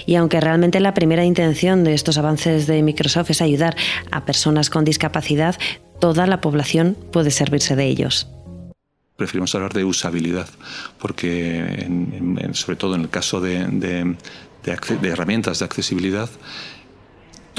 Y 0.05 0.15
aunque 0.15 0.41
realmente 0.41 0.81
la 0.81 0.93
primera 0.93 1.23
intención 1.23 1.85
de 1.85 1.93
estos 1.93 2.17
avances 2.17 2.67
de 2.67 2.83
Microsoft 2.83 3.29
es 3.29 3.41
ayudar 3.41 3.77
a 4.11 4.25
personas 4.25 4.69
con 4.69 4.83
discapacidad, 4.83 5.55
toda 6.01 6.27
la 6.27 6.41
población 6.41 6.97
puede 7.13 7.31
servirse 7.31 7.77
de 7.77 7.85
ellos 7.85 8.27
preferimos 9.15 9.53
hablar 9.53 9.73
de 9.73 9.83
usabilidad, 9.83 10.47
porque 10.97 11.85
sobre 12.53 12.77
todo 12.77 12.95
en 12.95 13.01
el 13.01 13.09
caso 13.09 13.41
de, 13.41 13.67
de 13.67 14.15
herramientas 14.65 15.59
de 15.59 15.65
accesibilidad, 15.65 16.29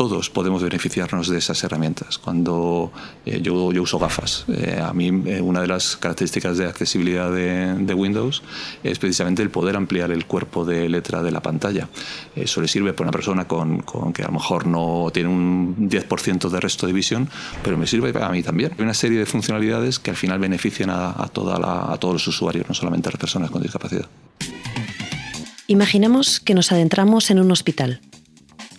todos 0.00 0.30
podemos 0.30 0.62
beneficiarnos 0.62 1.28
de 1.28 1.37
esas 1.37 1.62
herramientas. 1.62 2.16
Cuando 2.16 2.90
eh, 3.26 3.40
yo, 3.42 3.71
yo, 3.71 3.83
uso 3.83 3.99
gafas, 3.99 4.47
eh, 4.49 4.80
a 4.83 4.95
mí 4.95 5.09
eh, 5.26 5.42
una 5.42 5.61
de 5.61 5.66
las 5.66 5.97
características 5.99 6.57
de 6.57 6.64
accesibilidad 6.64 7.30
de, 7.30 7.75
de, 7.75 7.92
Windows 7.92 8.42
es 8.83 8.99
precisamente 8.99 9.42
el 9.42 9.50
poder 9.50 9.76
ampliar 9.76 10.11
el 10.11 10.25
cuerpo 10.25 10.64
de 10.64 10.88
letra 10.88 11.23
de 11.23 11.30
la 11.30 11.42
pantalla. 11.42 11.90
Eso 12.35 12.62
le 12.62 12.69
sirve 12.69 12.95
para 12.95 13.09
una 13.09 13.12
persona 13.12 13.47
con, 13.47 13.83
que 14.14 14.23
a 14.23 14.28
lo 14.28 14.33
mejor 14.33 14.66
no 14.66 15.11
tiene 15.12 15.28
un 15.28 15.90
10% 15.90 16.49
de 16.49 16.61
resto 16.61 16.87
de 16.87 16.95
visión, 16.95 17.28
pero 17.62 17.76
me 17.76 17.87
sirve 17.87 18.11
a 18.23 18.30
mí 18.30 18.42
también. 18.42 18.73
Hay 18.78 18.83
una 18.83 18.95
serie 18.95 19.19
de 19.19 19.26
funcionalidades 19.26 19.99
que 19.99 20.11
al 20.11 20.16
final 20.16 20.38
benefician 20.38 20.88
a, 20.88 21.11
a, 21.11 21.25
a 21.25 21.28
todos 21.99 22.12
los 22.14 22.26
usuarios, 22.26 22.66
no 22.66 22.75
solamente 22.75 23.11
a 23.11 23.12
las 23.12 23.21
personas 23.21 23.50
con 23.50 23.61
discapacidad. 23.61 24.09
Imaginemos 25.70 26.40
que 26.40 26.54
nos 26.54 26.72
adentramos 26.72 27.30
en 27.30 27.38
un 27.38 27.52
hospital, 27.52 28.00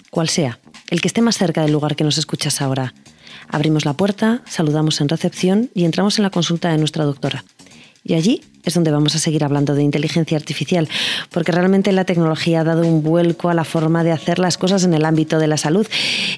cual 0.10 0.28
sea 0.28 0.60
el 0.90 1.00
que 1.00 1.08
esté 1.08 1.22
más 1.22 1.38
cerca 1.38 1.62
del 1.62 1.72
lugar 1.72 1.96
que 1.96 2.04
nos 2.04 2.18
escuchas 2.18 2.62
ahora. 2.62 2.94
Abrimos 3.48 3.86
la 3.86 3.94
puerta, 3.94 4.42
saludamos 4.46 5.00
en 5.00 5.08
recepción 5.08 5.70
y 5.74 5.86
entramos 5.86 6.20
en 6.20 6.24
la 6.24 6.32
consulta 6.32 6.70
de 6.70 6.78
nuestra 6.78 7.06
doctora. 7.06 7.46
Y 8.04 8.16
allí 8.16 8.42
es 8.66 8.74
donde 8.74 8.92
vamos 8.92 9.16
a 9.16 9.20
seguir 9.20 9.46
hablando 9.46 9.74
de 9.74 9.84
inteligencia 9.84 10.36
artificial, 10.36 10.90
porque 11.30 11.54
realmente 11.54 11.94
la 11.94 12.04
tecnología 12.04 12.60
ha 12.60 12.66
dado 12.66 12.86
un 12.86 13.04
vuelco 13.04 13.48
a 13.48 13.54
la 13.54 13.64
forma 13.64 14.04
de 14.04 14.12
hacer 14.12 14.38
las 14.38 14.58
cosas 14.58 14.84
en 14.84 14.94
el 14.94 15.06
ámbito 15.06 15.40
de 15.40 15.48
la 15.48 15.56
salud. 15.56 15.88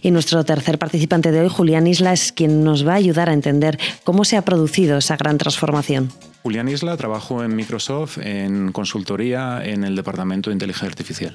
Y 0.03 0.11
nuestro 0.11 0.45
tercer 0.45 0.77
participante 0.77 1.31
de 1.31 1.41
hoy, 1.41 1.49
Julián 1.49 1.87
Isla, 1.87 2.13
es 2.13 2.31
quien 2.31 2.63
nos 2.63 2.87
va 2.87 2.91
a 2.91 2.97
ayudar 2.97 3.27
a 3.27 3.33
entender 3.33 3.79
cómo 4.03 4.23
se 4.23 4.37
ha 4.37 4.45
producido 4.45 4.99
esa 4.99 5.17
gran 5.17 5.39
transformación. 5.39 6.11
Julián 6.43 6.67
Isla 6.67 6.97
trabajó 6.97 7.41
en 7.41 7.55
Microsoft 7.55 8.17
en 8.17 8.73
consultoría 8.73 9.63
en 9.63 9.85
el 9.85 9.95
Departamento 9.95 10.49
de 10.49 10.55
Inteligencia 10.55 10.89
Artificial. 10.89 11.33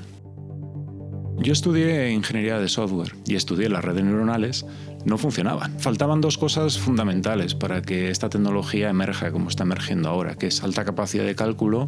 Yo 1.39 1.55
estudié 1.55 2.11
ingeniería 2.11 2.59
de 2.59 2.69
software 2.69 3.15
y 3.27 3.35
estudié 3.35 3.71
las 3.71 3.83
redes 3.83 4.05
neuronales, 4.05 4.67
no 5.07 5.17
funcionaban. 5.17 5.81
Faltaban 5.81 6.21
dos 6.21 6.37
cosas 6.37 6.79
fundamentales 6.79 7.55
para 7.55 7.81
que 7.81 8.11
esta 8.11 8.29
tecnología 8.29 8.91
emerja 8.91 9.33
como 9.33 9.49
está 9.49 9.63
emergiendo 9.63 10.11
ahora, 10.11 10.35
que 10.35 10.49
es 10.49 10.63
alta 10.63 10.85
capacidad 10.85 11.25
de 11.25 11.35
cálculo 11.35 11.87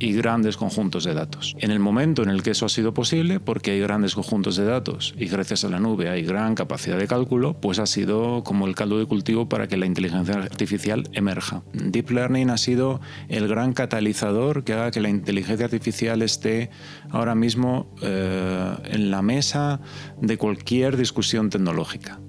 y 0.00 0.14
grandes 0.14 0.56
conjuntos 0.56 1.04
de 1.04 1.14
datos. 1.14 1.54
En 1.58 1.70
el 1.70 1.78
momento 1.78 2.22
en 2.22 2.30
el 2.30 2.42
que 2.42 2.50
eso 2.50 2.66
ha 2.66 2.68
sido 2.68 2.92
posible, 2.92 3.38
porque 3.38 3.72
hay 3.72 3.80
grandes 3.80 4.14
conjuntos 4.14 4.56
de 4.56 4.64
datos 4.64 5.14
y 5.16 5.26
gracias 5.26 5.64
a 5.64 5.68
la 5.68 5.78
nube 5.78 6.08
hay 6.08 6.24
gran 6.24 6.54
capacidad 6.54 6.98
de 6.98 7.06
cálculo, 7.06 7.54
pues 7.60 7.78
ha 7.78 7.86
sido 7.86 8.42
como 8.42 8.66
el 8.66 8.74
caldo 8.74 8.98
de 8.98 9.06
cultivo 9.06 9.48
para 9.48 9.68
que 9.68 9.76
la 9.76 9.86
inteligencia 9.86 10.34
artificial 10.34 11.08
emerja. 11.12 11.62
Deep 11.74 12.10
Learning 12.10 12.50
ha 12.50 12.58
sido 12.58 13.00
el 13.28 13.46
gran 13.46 13.74
catalizador 13.74 14.64
que 14.64 14.72
haga 14.72 14.90
que 14.90 15.00
la 15.00 15.10
inteligencia 15.10 15.66
artificial 15.66 16.22
esté 16.22 16.70
ahora 17.10 17.34
mismo 17.34 17.94
eh, 18.02 18.74
en 18.84 19.10
la 19.10 19.20
mesa 19.20 19.80
de 20.20 20.38
cualquier 20.38 20.96
discusión 20.96 21.50
tecnológica. 21.50 22.20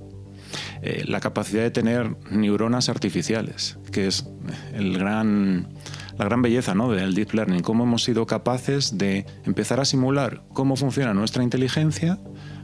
Eh, 0.82 1.04
la 1.08 1.20
capacidad 1.20 1.62
de 1.62 1.72
tener 1.72 2.18
neuronas 2.30 2.90
artificiales, 2.90 3.78
que 3.92 4.08
es 4.08 4.28
el 4.74 4.98
gran 4.98 5.68
la 6.18 6.26
gran 6.26 6.42
belleza 6.42 6.76
¿no? 6.76 6.92
del 6.92 7.14
deep 7.14 7.34
learning, 7.34 7.62
cómo 7.62 7.84
hemos 7.84 8.04
sido 8.04 8.26
capaces 8.26 8.98
de 8.98 9.26
empezar 9.46 9.80
a 9.80 9.86
simular 9.86 10.44
cómo 10.54 10.76
funciona 10.76 11.14
nuestra 11.14 11.44
inteligencia 11.44 12.20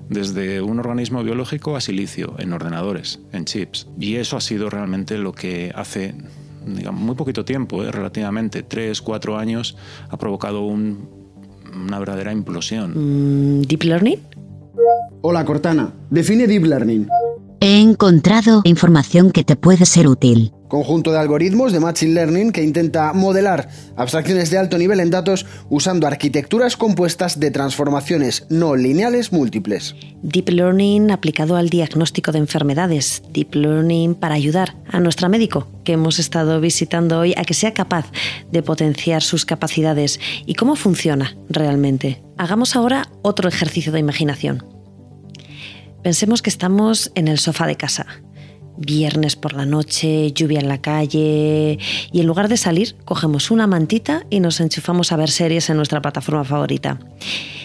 desde 0.09 0.61
un 0.61 0.79
organismo 0.79 1.23
biológico 1.23 1.75
a 1.75 1.81
silicio, 1.81 2.35
en 2.39 2.53
ordenadores, 2.53 3.19
en 3.33 3.45
chips. 3.45 3.87
Y 3.99 4.15
eso 4.15 4.37
ha 4.37 4.41
sido 4.41 4.69
realmente 4.69 5.17
lo 5.17 5.33
que 5.33 5.71
hace 5.75 6.15
digamos, 6.65 7.01
muy 7.01 7.15
poquito 7.15 7.45
tiempo, 7.45 7.83
¿eh? 7.83 7.91
relativamente 7.91 8.63
tres, 8.63 9.01
cuatro 9.01 9.37
años, 9.37 9.77
ha 10.09 10.17
provocado 10.17 10.61
un, 10.61 11.09
una 11.73 11.99
verdadera 11.99 12.31
implosión. 12.31 13.59
Mm, 13.59 13.61
¿Deep 13.63 13.83
Learning? 13.83 14.19
Hola 15.21 15.45
Cortana, 15.45 15.93
define 16.09 16.47
Deep 16.47 16.65
Learning. 16.65 17.07
He 17.59 17.81
encontrado 17.81 18.61
información 18.65 19.31
que 19.31 19.43
te 19.43 19.55
puede 19.55 19.87
ser 19.87 20.07
útil. 20.07 20.53
Conjunto 20.67 21.11
de 21.11 21.17
algoritmos 21.17 21.71
de 21.71 21.79
Machine 21.79 22.13
Learning 22.13 22.51
que 22.51 22.61
intenta 22.61 23.13
modelar 23.13 23.69
abstracciones 23.95 24.51
de 24.51 24.59
alto 24.59 24.77
nivel 24.77 24.99
en 24.99 25.09
datos 25.09 25.47
usando 25.69 26.05
arquitecturas 26.05 26.77
compuestas 26.77 27.39
de 27.39 27.49
transformaciones 27.49 28.45
no 28.49 28.75
lineales 28.75 29.31
múltiples. 29.31 29.95
Deep 30.21 30.49
Learning 30.49 31.09
aplicado 31.09 31.55
al 31.55 31.69
diagnóstico 31.69 32.31
de 32.31 32.39
enfermedades. 32.39 33.23
Deep 33.33 33.55
Learning 33.55 34.13
para 34.13 34.35
ayudar 34.35 34.75
a 34.91 34.99
nuestro 34.99 35.27
médico 35.27 35.67
que 35.83 35.93
hemos 35.93 36.19
estado 36.19 36.61
visitando 36.61 37.17
hoy 37.17 37.33
a 37.37 37.43
que 37.43 37.55
sea 37.55 37.73
capaz 37.73 38.05
de 38.51 38.61
potenciar 38.61 39.23
sus 39.23 39.45
capacidades 39.45 40.19
y 40.45 40.53
cómo 40.53 40.75
funciona 40.75 41.35
realmente. 41.49 42.21
Hagamos 42.37 42.75
ahora 42.75 43.09
otro 43.23 43.49
ejercicio 43.49 43.91
de 43.91 43.99
imaginación. 43.99 44.76
Pensemos 46.07 46.41
que 46.41 46.49
estamos 46.49 47.11
en 47.15 47.27
el 47.27 47.37
sofá 47.37 47.67
de 47.67 47.75
casa. 47.75 48.05
Viernes 48.77 49.35
por 49.35 49.51
la 49.51 49.65
noche, 49.65 50.31
lluvia 50.31 50.61
en 50.61 50.69
la 50.69 50.79
calle 50.79 51.79
y 52.13 52.21
en 52.21 52.25
lugar 52.25 52.47
de 52.47 52.55
salir 52.55 52.95
cogemos 53.03 53.51
una 53.51 53.67
mantita 53.67 54.25
y 54.29 54.39
nos 54.39 54.61
enchufamos 54.61 55.11
a 55.11 55.17
ver 55.17 55.29
series 55.29 55.69
en 55.69 55.75
nuestra 55.75 56.01
plataforma 56.01 56.45
favorita. 56.45 56.97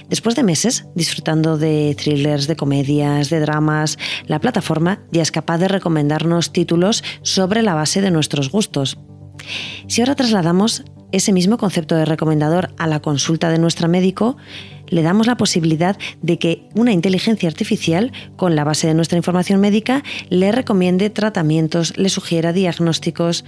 Después 0.08 0.34
de 0.34 0.42
meses 0.42 0.86
disfrutando 0.96 1.56
de 1.56 1.94
thrillers, 1.96 2.48
de 2.48 2.56
comedias, 2.56 3.30
de 3.30 3.38
dramas, 3.38 3.96
la 4.26 4.40
plataforma 4.40 5.04
ya 5.12 5.22
es 5.22 5.30
capaz 5.30 5.58
de 5.58 5.68
recomendarnos 5.68 6.52
títulos 6.52 7.04
sobre 7.22 7.62
la 7.62 7.74
base 7.74 8.00
de 8.00 8.10
nuestros 8.10 8.50
gustos. 8.50 8.98
Si 9.86 10.00
ahora 10.00 10.16
trasladamos 10.16 10.82
ese 11.12 11.32
mismo 11.32 11.58
concepto 11.58 11.94
de 11.94 12.04
recomendador 12.04 12.70
a 12.78 12.86
la 12.86 13.00
consulta 13.00 13.50
de 13.50 13.58
nuestro 13.58 13.88
médico, 13.88 14.36
le 14.92 15.02
damos 15.02 15.26
la 15.26 15.36
posibilidad 15.36 15.96
de 16.20 16.38
que 16.38 16.68
una 16.74 16.92
inteligencia 16.92 17.48
artificial, 17.48 18.12
con 18.36 18.54
la 18.54 18.62
base 18.62 18.86
de 18.86 18.94
nuestra 18.94 19.16
información 19.16 19.58
médica, 19.58 20.04
le 20.28 20.52
recomiende 20.52 21.08
tratamientos, 21.08 21.96
le 21.96 22.10
sugiera 22.10 22.52
diagnósticos. 22.52 23.44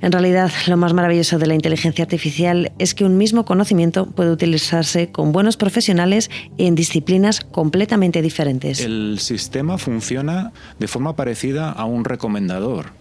En 0.00 0.12
realidad, 0.12 0.50
lo 0.66 0.78
más 0.78 0.94
maravilloso 0.94 1.38
de 1.38 1.46
la 1.46 1.54
inteligencia 1.54 2.02
artificial 2.02 2.72
es 2.78 2.94
que 2.94 3.04
un 3.04 3.18
mismo 3.18 3.44
conocimiento 3.44 4.06
puede 4.06 4.30
utilizarse 4.30 5.12
con 5.12 5.32
buenos 5.32 5.58
profesionales 5.58 6.30
en 6.56 6.74
disciplinas 6.74 7.40
completamente 7.40 8.22
diferentes. 8.22 8.80
El 8.80 9.18
sistema 9.20 9.76
funciona 9.76 10.52
de 10.78 10.88
forma 10.88 11.16
parecida 11.16 11.70
a 11.70 11.84
un 11.84 12.04
recomendador, 12.06 12.92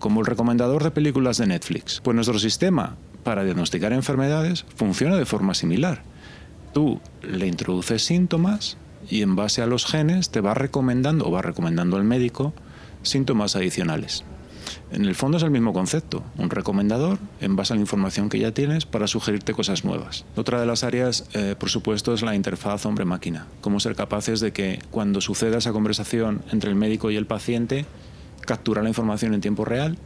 como 0.00 0.20
el 0.20 0.26
recomendador 0.26 0.82
de 0.82 0.90
películas 0.90 1.38
de 1.38 1.46
Netflix. 1.46 2.00
Pues 2.02 2.16
nuestro 2.16 2.40
sistema 2.40 2.96
para 3.22 3.44
diagnosticar 3.44 3.92
enfermedades 3.92 4.64
funciona 4.74 5.16
de 5.16 5.26
forma 5.26 5.54
similar. 5.54 6.02
Tú 6.72 7.00
le 7.22 7.46
introduces 7.46 8.04
síntomas 8.04 8.76
y 9.08 9.22
en 9.22 9.36
base 9.36 9.62
a 9.62 9.66
los 9.66 9.86
genes 9.86 10.30
te 10.30 10.40
va 10.40 10.54
recomendando 10.54 11.26
o 11.26 11.30
va 11.30 11.42
recomendando 11.42 11.96
al 11.96 12.04
médico 12.04 12.52
síntomas 13.02 13.56
adicionales. 13.56 14.24
En 14.92 15.04
el 15.04 15.14
fondo 15.14 15.38
es 15.38 15.42
el 15.42 15.50
mismo 15.50 15.72
concepto, 15.72 16.22
un 16.36 16.50
recomendador 16.50 17.18
en 17.40 17.56
base 17.56 17.72
a 17.72 17.76
la 17.76 17.80
información 17.80 18.28
que 18.28 18.38
ya 18.38 18.52
tienes 18.52 18.86
para 18.86 19.06
sugerirte 19.06 19.52
cosas 19.52 19.84
nuevas. 19.84 20.24
Otra 20.36 20.60
de 20.60 20.66
las 20.66 20.84
áreas, 20.84 21.24
eh, 21.32 21.56
por 21.58 21.70
supuesto, 21.70 22.14
es 22.14 22.22
la 22.22 22.34
interfaz 22.34 22.86
hombre-máquina. 22.86 23.46
Cómo 23.60 23.80
ser 23.80 23.96
capaces 23.96 24.40
de 24.40 24.52
que 24.52 24.80
cuando 24.90 25.20
suceda 25.20 25.58
esa 25.58 25.72
conversación 25.72 26.42
entre 26.52 26.70
el 26.70 26.76
médico 26.76 27.10
y 27.10 27.16
el 27.16 27.26
paciente, 27.26 27.86
capturar 28.42 28.84
la 28.84 28.90
información 28.90 29.34
en 29.34 29.40
tiempo 29.40 29.64
real 29.64 29.96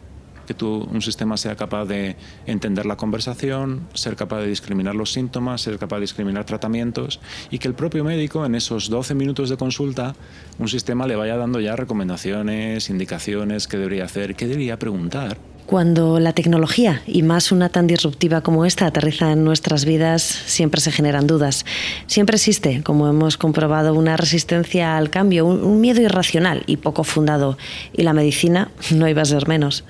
que 0.45 0.55
tú, 0.55 0.89
un 0.91 1.03
sistema 1.03 1.37
sea 1.37 1.57
capaz 1.57 1.87
de 1.87 2.17
entender 2.47 2.87
la 2.87 2.97
conversación, 2.97 3.87
ser 3.95 4.17
capaz 4.17 4.41
de 4.41 4.49
discriminar 4.49 4.95
los 4.95 5.13
síntomas, 5.13 5.63
ser 5.63 5.79
capaz 5.79 5.97
de 5.97 6.03
discriminar 6.03 6.45
tratamientos 6.45 7.21
y 7.51 7.59
que 7.59 7.69
el 7.69 7.75
propio 7.75 8.05
médico 8.05 8.45
en 8.45 8.55
esos 8.55 8.89
12 8.89 9.15
minutos 9.15 9.51
de 9.51 9.57
consulta, 9.57 10.15
un 10.59 10.69
sistema 10.69 11.07
le 11.07 11.17
vaya 11.17 11.37
dando 11.37 11.61
ya 11.61 11.77
recomendaciones, 11.77 12.91
indicaciones, 12.91 13.69
qué 13.69 13.79
debería 13.79 14.05
hacer, 14.05 14.35
qué 14.37 14.47
debería 14.47 14.79
preguntar. 14.79 15.39
Cuando 15.67 16.21
la 16.21 16.35
tecnología, 16.35 17.01
y 17.07 17.23
más 17.23 17.51
una 17.51 17.71
tan 17.71 17.87
disruptiva 17.87 18.43
como 18.43 18.67
esta, 18.67 18.85
aterriza 18.85 19.33
en 19.33 19.45
nuestras 19.45 19.87
vidas, 19.87 20.23
siempre 20.23 20.83
se 20.83 20.93
generan 20.93 21.27
dudas. 21.27 21.65
Siempre 22.07 22.37
existe, 22.37 22.83
como 22.83 23.09
hemos 23.09 23.39
comprobado, 23.39 23.95
una 23.95 24.19
resistencia 24.19 24.99
al 24.99 25.09
cambio, 25.09 25.47
un, 25.47 25.81
miedo 25.81 26.03
irracional 26.03 26.65
y 26.67 26.77
poco 26.77 27.03
fundado. 27.03 27.57
Y 27.95 28.03
la 28.03 28.13
medicina 28.13 28.71
no 28.91 29.09
iba 29.09 29.23
a 29.23 29.25
ser 29.25 29.49
menos. 29.49 29.85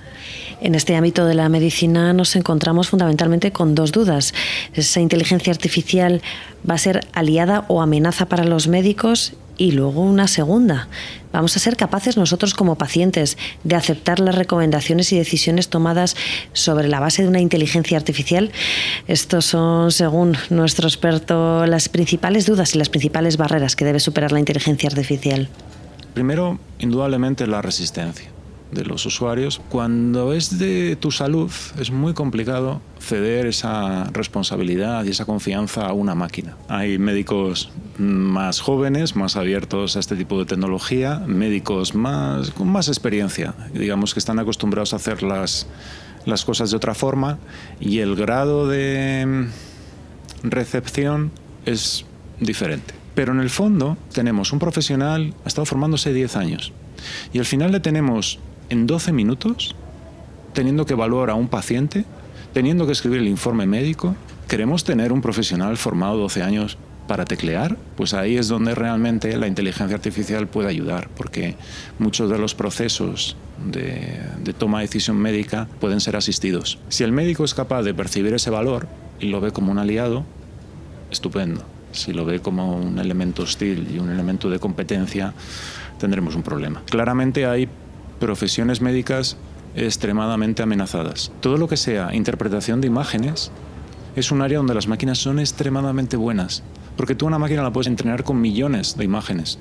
En 0.60 0.76
este 0.76 0.94
ámbito 0.94 1.26
de 1.26 1.34
la 1.34 1.48
medicina 1.48 2.12
nos 2.12 2.36
encontramos 2.36 2.88
fundamentalmente 2.88 3.50
con 3.50 3.74
dos 3.74 3.90
dudas. 3.90 4.32
¿Esa 4.74 5.00
inteligencia 5.00 5.52
artificial 5.52 6.22
va 6.68 6.74
a 6.74 6.78
ser 6.78 7.00
aliada 7.12 7.64
o 7.66 7.82
amenaza 7.82 8.26
para 8.26 8.44
los 8.44 8.68
médicos? 8.68 9.32
Y 9.56 9.72
luego 9.72 10.02
una 10.02 10.26
segunda. 10.26 10.88
¿Vamos 11.32 11.56
a 11.56 11.60
ser 11.60 11.76
capaces 11.76 12.16
nosotros 12.16 12.54
como 12.54 12.76
pacientes 12.76 13.38
de 13.62 13.76
aceptar 13.76 14.20
las 14.20 14.34
recomendaciones 14.34 15.12
y 15.12 15.16
decisiones 15.16 15.68
tomadas 15.68 16.16
sobre 16.52 16.88
la 16.88 17.00
base 17.00 17.22
de 17.22 17.28
una 17.28 17.40
inteligencia 17.40 17.96
artificial? 17.96 18.52
Estos 19.06 19.46
son, 19.46 19.92
según 19.92 20.36
nuestro 20.50 20.88
experto, 20.88 21.66
las 21.66 21.88
principales 21.88 22.46
dudas 22.46 22.74
y 22.74 22.78
las 22.78 22.88
principales 22.88 23.36
barreras 23.36 23.76
que 23.76 23.84
debe 23.84 24.00
superar 24.00 24.32
la 24.32 24.40
inteligencia 24.40 24.88
artificial. 24.88 25.48
Primero, 26.14 26.58
indudablemente, 26.78 27.46
la 27.46 27.62
resistencia 27.62 28.33
de 28.74 28.84
los 28.84 29.06
usuarios. 29.06 29.60
Cuando 29.68 30.32
es 30.32 30.58
de 30.58 30.96
tu 30.96 31.10
salud, 31.10 31.50
es 31.78 31.90
muy 31.90 32.12
complicado 32.12 32.80
ceder 33.00 33.46
esa 33.46 34.04
responsabilidad 34.12 35.04
y 35.04 35.10
esa 35.10 35.24
confianza 35.24 35.86
a 35.86 35.92
una 35.92 36.14
máquina. 36.14 36.56
Hay 36.68 36.98
médicos 36.98 37.70
más 37.98 38.60
jóvenes, 38.60 39.16
más 39.16 39.36
abiertos 39.36 39.96
a 39.96 40.00
este 40.00 40.16
tipo 40.16 40.38
de 40.38 40.46
tecnología, 40.46 41.22
médicos 41.26 41.94
más, 41.94 42.50
con 42.50 42.68
más 42.68 42.88
experiencia, 42.88 43.54
digamos 43.72 44.14
que 44.14 44.20
están 44.20 44.38
acostumbrados 44.38 44.92
a 44.92 44.96
hacer 44.96 45.22
las, 45.22 45.66
las 46.26 46.44
cosas 46.44 46.70
de 46.70 46.76
otra 46.76 46.94
forma 46.94 47.38
y 47.80 47.98
el 47.98 48.16
grado 48.16 48.68
de 48.68 49.46
recepción 50.42 51.30
es 51.66 52.04
diferente. 52.40 52.94
Pero 53.14 53.32
en 53.32 53.40
el 53.40 53.50
fondo 53.50 53.96
tenemos 54.12 54.52
un 54.52 54.58
profesional, 54.58 55.34
ha 55.44 55.48
estado 55.48 55.66
formándose 55.66 56.12
10 56.12 56.36
años, 56.36 56.72
y 57.32 57.38
al 57.38 57.44
final 57.44 57.72
le 57.72 57.80
tenemos 57.80 58.38
en 58.68 58.86
12 58.86 59.12
minutos, 59.12 59.74
teniendo 60.52 60.86
que 60.86 60.94
evaluar 60.94 61.30
a 61.30 61.34
un 61.34 61.48
paciente, 61.48 62.04
teniendo 62.52 62.86
que 62.86 62.92
escribir 62.92 63.20
el 63.20 63.28
informe 63.28 63.66
médico. 63.66 64.14
¿Queremos 64.48 64.84
tener 64.84 65.12
un 65.12 65.20
profesional 65.20 65.76
formado 65.76 66.16
12 66.18 66.42
años 66.42 66.78
para 67.08 67.24
teclear? 67.24 67.76
Pues 67.96 68.14
ahí 68.14 68.36
es 68.36 68.48
donde 68.48 68.74
realmente 68.74 69.36
la 69.36 69.46
inteligencia 69.46 69.96
artificial 69.96 70.46
puede 70.46 70.68
ayudar, 70.68 71.08
porque 71.16 71.56
muchos 71.98 72.30
de 72.30 72.38
los 72.38 72.54
procesos 72.54 73.36
de, 73.70 74.20
de 74.42 74.52
toma 74.52 74.78
de 74.78 74.86
decisión 74.86 75.16
médica 75.16 75.68
pueden 75.80 76.00
ser 76.00 76.16
asistidos. 76.16 76.78
Si 76.88 77.04
el 77.04 77.12
médico 77.12 77.44
es 77.44 77.54
capaz 77.54 77.82
de 77.82 77.94
percibir 77.94 78.34
ese 78.34 78.50
valor 78.50 78.86
y 79.20 79.28
lo 79.28 79.40
ve 79.40 79.50
como 79.50 79.72
un 79.72 79.78
aliado, 79.78 80.24
estupendo. 81.10 81.64
Si 81.92 82.12
lo 82.12 82.24
ve 82.24 82.40
como 82.40 82.76
un 82.76 82.98
elemento 82.98 83.42
hostil 83.42 83.88
y 83.94 83.98
un 83.98 84.10
elemento 84.10 84.50
de 84.50 84.58
competencia, 84.58 85.32
tendremos 85.98 86.34
un 86.34 86.42
problema. 86.42 86.82
Claramente 86.86 87.46
hay 87.46 87.68
profesiones 88.24 88.80
médicas 88.80 89.36
extremadamente 89.76 90.62
amenazadas. 90.62 91.30
Todo 91.40 91.58
lo 91.58 91.68
que 91.68 91.76
sea 91.76 92.14
interpretación 92.14 92.80
de 92.80 92.86
imágenes 92.86 93.50
es 94.16 94.32
un 94.32 94.40
área 94.40 94.56
donde 94.56 94.72
las 94.72 94.88
máquinas 94.88 95.18
son 95.18 95.40
extremadamente 95.40 96.16
buenas, 96.16 96.62
porque 96.96 97.14
tú 97.14 97.26
una 97.26 97.38
máquina 97.38 97.62
la 97.62 97.70
puedes 97.70 97.86
entrenar 97.86 98.24
con 98.24 98.40
millones 98.40 98.96
de 98.96 99.04
imágenes. 99.04 99.58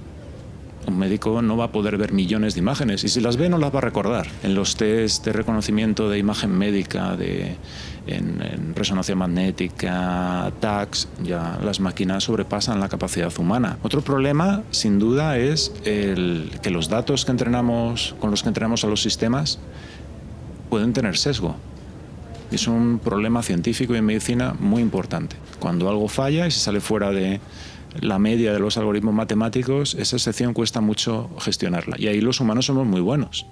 Un 0.94 1.00
médico 1.00 1.42
no 1.42 1.58
va 1.58 1.66
a 1.66 1.72
poder 1.72 1.98
ver 1.98 2.14
millones 2.14 2.54
de 2.54 2.60
imágenes 2.60 3.04
y 3.04 3.10
si 3.10 3.20
las 3.20 3.36
ve 3.36 3.50
no 3.50 3.58
las 3.58 3.74
va 3.74 3.80
a 3.80 3.82
recordar. 3.82 4.28
En 4.44 4.54
los 4.54 4.76
test 4.76 5.26
de 5.26 5.34
reconocimiento 5.34 6.08
de 6.08 6.20
imagen 6.20 6.52
médica, 6.56 7.18
de, 7.18 7.58
en, 8.06 8.76
resonancia 8.76 9.16
magnética, 9.16 10.54
TACs, 10.60 11.08
ya 11.24 11.58
las 11.64 11.80
máquinas 11.80 12.26
sobrepasan 12.26 12.80
la 12.80 12.90
capacidad 12.90 13.32
humana. 13.40 13.80
Otro 13.82 14.02
problema, 14.02 14.62
sin 14.70 15.00
duda, 15.00 15.40
es 15.40 15.74
el, 15.84 16.52
que 16.62 16.70
los 16.70 16.90
datos 16.90 17.26
que 17.26 17.32
entrenamos, 17.32 18.14
con 18.20 18.30
los 18.30 18.44
que 18.44 18.50
entrenamos 18.50 18.84
a 18.84 18.88
los 18.88 19.02
sistemas 19.02 19.58
pueden 20.70 20.94
tener 20.94 21.18
sesgo. 21.18 21.56
Es 22.52 22.68
un 22.68 23.00
problema 23.00 23.42
científico 23.42 23.96
y 23.96 23.98
en 23.98 24.06
medicina 24.06 24.54
muy 24.60 24.84
importante. 24.84 25.38
Cuando 25.60 25.90
algo 25.90 26.08
falla 26.08 26.46
y 26.46 26.52
se 26.52 26.60
sale 26.60 26.82
fuera 26.82 27.10
de, 27.10 27.40
la 28.00 28.20
media 28.20 28.54
de 28.54 28.60
los 28.60 28.78
algoritmos 28.78 29.14
matemáticos, 29.14 29.96
esa 29.96 30.20
sección 30.20 30.54
cuesta 30.54 30.82
mucho 30.82 31.30
gestionarla. 31.40 31.96
Y 32.00 32.08
ahí 32.08 32.22
los 32.22 32.40
humanos 32.40 32.66
somos 32.66 32.86
muy 32.86 33.02
buenos. 33.02 33.46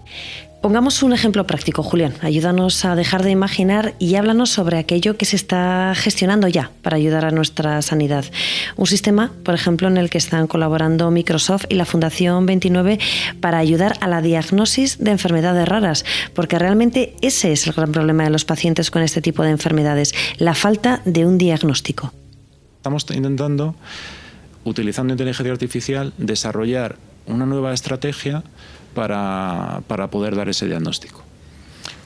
Pongamos 0.61 1.01
un 1.01 1.11
ejemplo 1.11 1.47
práctico, 1.47 1.81
Julián. 1.81 2.13
Ayúdanos 2.21 2.85
a 2.85 2.95
dejar 2.95 3.23
de 3.23 3.31
imaginar 3.31 3.95
y 3.97 4.13
háblanos 4.13 4.51
sobre 4.51 4.77
aquello 4.77 5.17
que 5.17 5.25
se 5.25 5.35
está 5.35 5.93
gestionando 5.95 6.47
ya 6.47 6.69
para 6.83 6.97
ayudar 6.97 7.25
a 7.25 7.31
nuestra 7.31 7.81
sanidad. 7.81 8.25
Un 8.77 8.85
sistema, 8.85 9.31
por 9.43 9.55
ejemplo, 9.55 9.87
en 9.87 9.97
el 9.97 10.11
que 10.11 10.19
están 10.19 10.45
colaborando 10.45 11.09
Microsoft 11.09 11.65
y 11.69 11.75
la 11.75 11.85
Fundación 11.85 12.45
29 12.45 12.99
para 13.39 13.57
ayudar 13.57 13.97
a 14.01 14.07
la 14.07 14.21
diagnosis 14.21 14.99
de 14.99 15.09
enfermedades 15.09 15.67
raras, 15.67 16.05
porque 16.35 16.59
realmente 16.59 17.15
ese 17.23 17.53
es 17.53 17.65
el 17.65 17.73
gran 17.73 17.91
problema 17.91 18.25
de 18.25 18.29
los 18.29 18.45
pacientes 18.45 18.91
con 18.91 19.01
este 19.01 19.19
tipo 19.19 19.41
de 19.41 19.49
enfermedades, 19.49 20.13
la 20.37 20.53
falta 20.53 21.01
de 21.05 21.25
un 21.25 21.39
diagnóstico. 21.39 22.13
Estamos 22.77 23.03
intentando 23.09 23.75
utilizando 24.63 25.13
inteligencia 25.13 25.51
artificial, 25.51 26.13
desarrollar 26.17 26.97
una 27.25 27.45
nueva 27.45 27.73
estrategia 27.73 28.43
para, 28.93 29.81
poder 30.11 30.35
dar 30.35 30.49
ese 30.49 30.67
diagnóstico. 30.67 31.23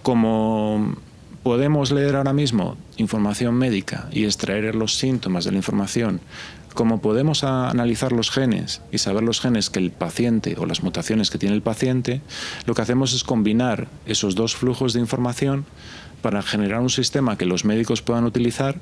Como 0.03 0.95
podemos 1.43 1.91
leer 1.91 2.15
ahora 2.15 2.33
mismo 2.33 2.77
información 2.97 3.55
médica 3.55 4.07
y 4.11 4.25
extraer 4.25 4.75
los 4.75 4.95
síntomas 4.95 5.45
de 5.45 5.51
la 5.51 5.57
información, 5.57 6.21
como 6.73 7.01
podemos 7.01 7.43
analizar 7.43 8.11
los 8.11 8.29
genes 8.29 8.81
y 8.91 8.97
saber 8.97 9.23
los 9.23 9.39
genes 9.39 9.69
que 9.69 9.79
el 9.79 9.91
paciente 9.91 10.55
o 10.59 10.65
las 10.65 10.83
mutaciones 10.83 11.29
que 11.29 11.37
tiene 11.37 11.55
el 11.55 11.61
paciente, 11.61 12.21
lo 12.65 12.75
que 12.75 12.81
hacemos 12.81 13.13
es 13.13 13.23
combinar 13.23 13.87
esos 14.05 14.35
dos 14.35 14.55
flujos 14.55 14.93
de 14.93 14.99
información 14.99 15.65
para 16.21 16.41
generar 16.41 16.81
un 16.81 16.89
sistema 16.89 17.37
que 17.37 17.45
los 17.45 17.63
médicos 17.63 18.01
puedan 18.01 18.25
utilizar 18.25 18.75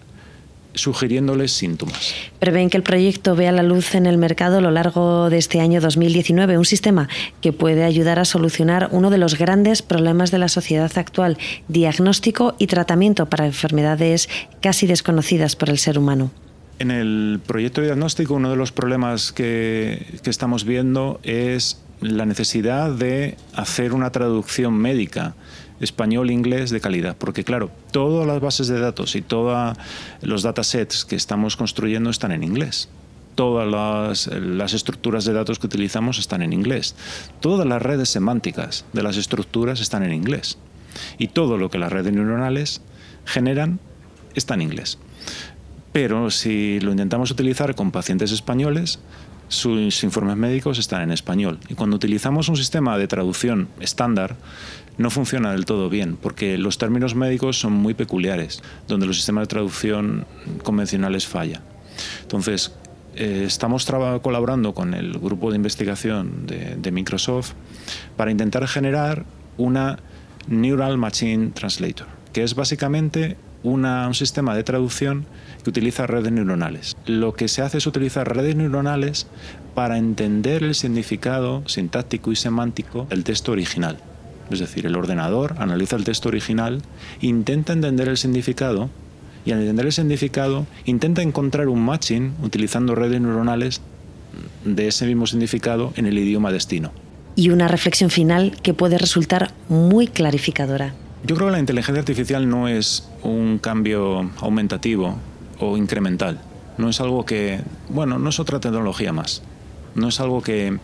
sugiriéndoles 0.74 1.52
síntomas. 1.52 2.14
Prevén 2.40 2.70
que 2.70 2.78
el 2.78 2.84
proyecto 2.84 3.36
vea 3.36 3.52
la 3.52 3.64
luz 3.64 3.96
en 3.96 4.06
el 4.06 4.18
mercado 4.18 4.58
a 4.58 4.62
lo 4.62 4.72
largo 4.72 5.30
de 5.30 5.38
este 5.38 5.60
año 5.60 5.82
2019, 5.82 6.58
un 6.58 6.66
sistema 6.66 7.10
que 7.42 7.54
puede 7.54 7.84
ayudar 7.84 8.20
a 8.20 8.26
solucionar 8.26 8.90
uno 8.92 9.10
de 9.10 9.18
los 9.18 9.38
grandes 9.38 9.82
problemas 9.82 10.32
de 10.32 10.40
la 10.40 10.48
sociedad 10.48 10.92
actual, 10.96 11.38
diagnóstico 11.68 12.56
y 12.58 12.68
tratamiento 12.68 13.28
para 13.28 13.46
enfermedades 13.46 14.30
casi 14.62 14.88
desconocidas 14.88 15.56
por 15.56 15.70
el 15.70 15.78
ser 15.78 15.98
humano. 15.98 16.32
En 16.80 16.92
el 16.92 17.40
proyecto 17.46 17.82
de 17.82 17.88
diagnóstico 17.88 18.34
uno 18.34 18.50
de 18.50 18.56
los 18.56 18.72
problemas 18.72 19.32
que, 19.32 20.20
que 20.24 20.30
estamos 20.30 20.66
viendo 20.66 21.20
es 21.24 21.80
la 22.02 22.26
necesidad 22.26 22.92
de 22.92 23.38
hacer 23.54 23.94
una 23.94 24.12
traducción 24.12 24.74
médica 24.74 25.36
español-inglés 25.84 26.70
de 26.70 26.82
calidad, 26.82 27.16
porque 27.18 27.44
claro, 27.44 27.72
todas 27.92 28.28
las 28.28 28.40
bases 28.42 28.68
de 28.68 28.80
datos 28.80 29.16
y 29.16 29.22
todos 29.22 29.78
los 30.22 30.44
datasets 30.44 31.06
que 31.06 31.16
estamos 31.16 31.58
construyendo 31.58 32.10
están 32.10 32.32
en 32.32 32.44
inglés. 32.44 32.90
Todas 33.36 33.68
las, 33.68 34.28
las, 34.28 34.74
estructuras 34.74 35.26
de 35.26 35.34
datos 35.34 35.58
que 35.58 35.66
utilizamos 35.66 36.20
están 36.20 36.44
en 36.44 36.54
inglés. 36.54 36.96
Todas 37.40 37.66
las 37.66 37.82
redes 37.82 38.10
semánticas 38.10 38.86
de 38.94 39.02
las 39.02 39.18
estructuras 39.18 39.80
están 39.80 40.04
en 40.04 40.14
inglés. 40.14 40.58
Y 41.18 41.30
todo 41.30 41.58
lo 41.58 41.72
que 41.72 41.80
las 41.80 41.92
redes 41.92 42.14
neuronales 42.14 42.82
generan 43.26 43.80
está 44.36 44.54
en 44.54 44.62
inglés. 44.62 45.00
Pero 45.94 46.32
si 46.32 46.80
lo 46.80 46.92
intentamos 46.92 47.32
utilizar 47.32 47.76
con 47.76 47.92
pacientes 47.92 48.32
españoles, 48.32 49.00
sus 49.48 50.04
informes 50.04 50.38
médicos 50.38 50.80
están 50.80 51.02
en 51.02 51.12
español. 51.12 51.60
Y 51.70 51.76
cuando 51.76 51.96
utilizamos 51.96 52.50
un 52.50 52.58
sistema 52.58 52.98
de 52.98 53.08
traducción 53.08 53.70
estándar, 53.80 54.36
no 54.98 55.10
funciona 55.10 55.52
del 55.52 55.66
todo 55.66 55.90
bien, 55.90 56.18
porque 56.18 56.58
los 56.58 56.78
términos 56.78 57.16
médicos 57.16 57.60
son 57.60 57.74
muy 57.74 57.94
peculiares, 57.94 58.62
donde 58.88 59.08
los 59.08 59.16
sistemas 59.18 59.44
de 59.44 59.48
traducción 59.48 60.26
convencionales 60.64 61.28
fallan. 61.28 61.62
Entonces, 62.22 62.74
eh, 63.16 63.44
estamos 63.46 63.86
colaborando 64.22 64.74
con 64.74 64.94
el 64.94 65.14
grupo 65.20 65.52
de 65.52 65.58
investigación 65.58 66.48
de, 66.48 66.92
Microsoft 66.92 67.54
para 68.18 68.32
intentar 68.32 68.68
generar 68.68 69.26
una 69.58 70.00
Neural 70.48 70.98
Machine 70.98 71.52
Translator, 71.52 72.08
que 72.34 72.44
es 72.44 72.56
básicamente 72.56 73.38
un 73.64 74.14
sistema 74.14 74.56
de 74.56 74.64
traducción 74.64 75.26
que 75.64 75.70
utiliza 75.70 76.06
redes 76.08 76.32
neuronales. 76.32 76.96
Lo 77.06 77.34
que 77.34 77.48
se 77.48 77.62
hace 77.62 77.78
es 77.78 77.88
utilizar 77.88 78.36
redes 78.36 78.56
neuronales 78.56 79.28
para 79.74 79.98
entender 79.98 80.64
el 80.64 80.76
significado 80.76 81.64
sintáctico 81.68 82.32
y 82.32 82.36
semántico 82.36 83.08
del 83.10 83.24
texto 83.24 83.52
original. 83.52 83.98
Es 84.52 84.60
decir, 84.60 84.86
el 84.86 84.96
ordenador 84.96 85.56
analiza 85.58 85.96
el 85.96 86.04
texto 86.04 86.30
original, 86.30 86.82
intenta 87.22 87.74
entender 87.74 88.10
el 88.10 88.18
significado 88.18 88.90
y 89.46 89.52
al 89.52 89.60
entender 89.62 89.88
el 89.88 89.94
significado 89.94 90.68
intenta 90.86 91.22
encontrar 91.22 91.70
un 91.70 91.84
matching 91.84 92.34
utilizando 92.44 92.96
redes 92.96 93.20
neuronales 93.20 93.82
de 94.66 94.88
ese 94.88 95.06
mismo 95.06 95.28
significado 95.28 95.94
en 95.96 96.06
el 96.06 96.18
idioma 96.18 96.52
destino. 96.52 96.92
Y 97.36 97.50
una 97.50 97.68
reflexión 97.68 98.10
final 98.10 98.58
que 98.62 98.74
puede 98.74 98.98
resultar 98.98 99.52
muy 99.70 100.08
clarificadora. 100.08 100.94
Yo 101.26 101.36
creo 101.36 101.48
que 101.48 101.54
la 101.54 101.60
inteligencia 101.60 102.02
artificial 102.02 102.50
no 102.50 102.68
es 102.68 103.08
un 103.22 103.58
cambio 103.58 104.30
aumentativo 104.42 105.16
o 105.58 105.78
incremental. 105.78 106.42
No 106.78 106.90
es 106.90 107.00
algo 107.00 107.26
que, 107.26 107.62
bueno, 107.88 108.20
no 108.20 108.30
es 108.30 108.42
otra 108.42 108.60
tecnología 108.60 109.14
más. 109.14 109.42
No 109.96 110.10
es 110.10 110.20
algo 110.20 110.42
que 110.42 110.78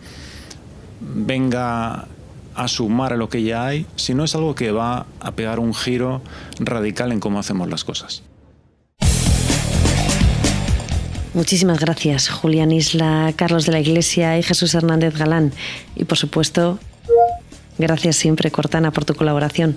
venga 1.00 2.06
a 2.54 2.68
sumar 2.68 3.12
a 3.12 3.16
lo 3.16 3.28
que 3.28 3.42
ya 3.42 3.66
hay, 3.66 3.84
sino 3.96 4.24
es 4.24 4.34
algo 4.34 4.54
que 4.54 4.72
va 4.72 5.04
a 5.20 5.32
pegar 5.32 5.58
un 5.58 5.74
giro 5.74 6.22
radical 6.58 7.12
en 7.12 7.20
cómo 7.20 7.38
hacemos 7.38 7.68
las 7.68 7.84
cosas. 7.84 8.22
Muchísimas 11.34 11.80
gracias, 11.80 12.30
Julián 12.30 12.72
Isla, 12.72 13.32
Carlos 13.36 13.66
de 13.66 13.72
la 13.72 13.80
Iglesia 13.80 14.38
y 14.38 14.42
Jesús 14.42 14.74
Hernández 14.74 15.18
Galán. 15.18 15.52
Y 15.96 16.04
por 16.04 16.16
supuesto, 16.16 16.78
gracias 17.78 18.16
siempre, 18.16 18.50
Cortana, 18.50 18.90
por 18.90 19.04
tu 19.04 19.14
colaboración. 19.14 19.76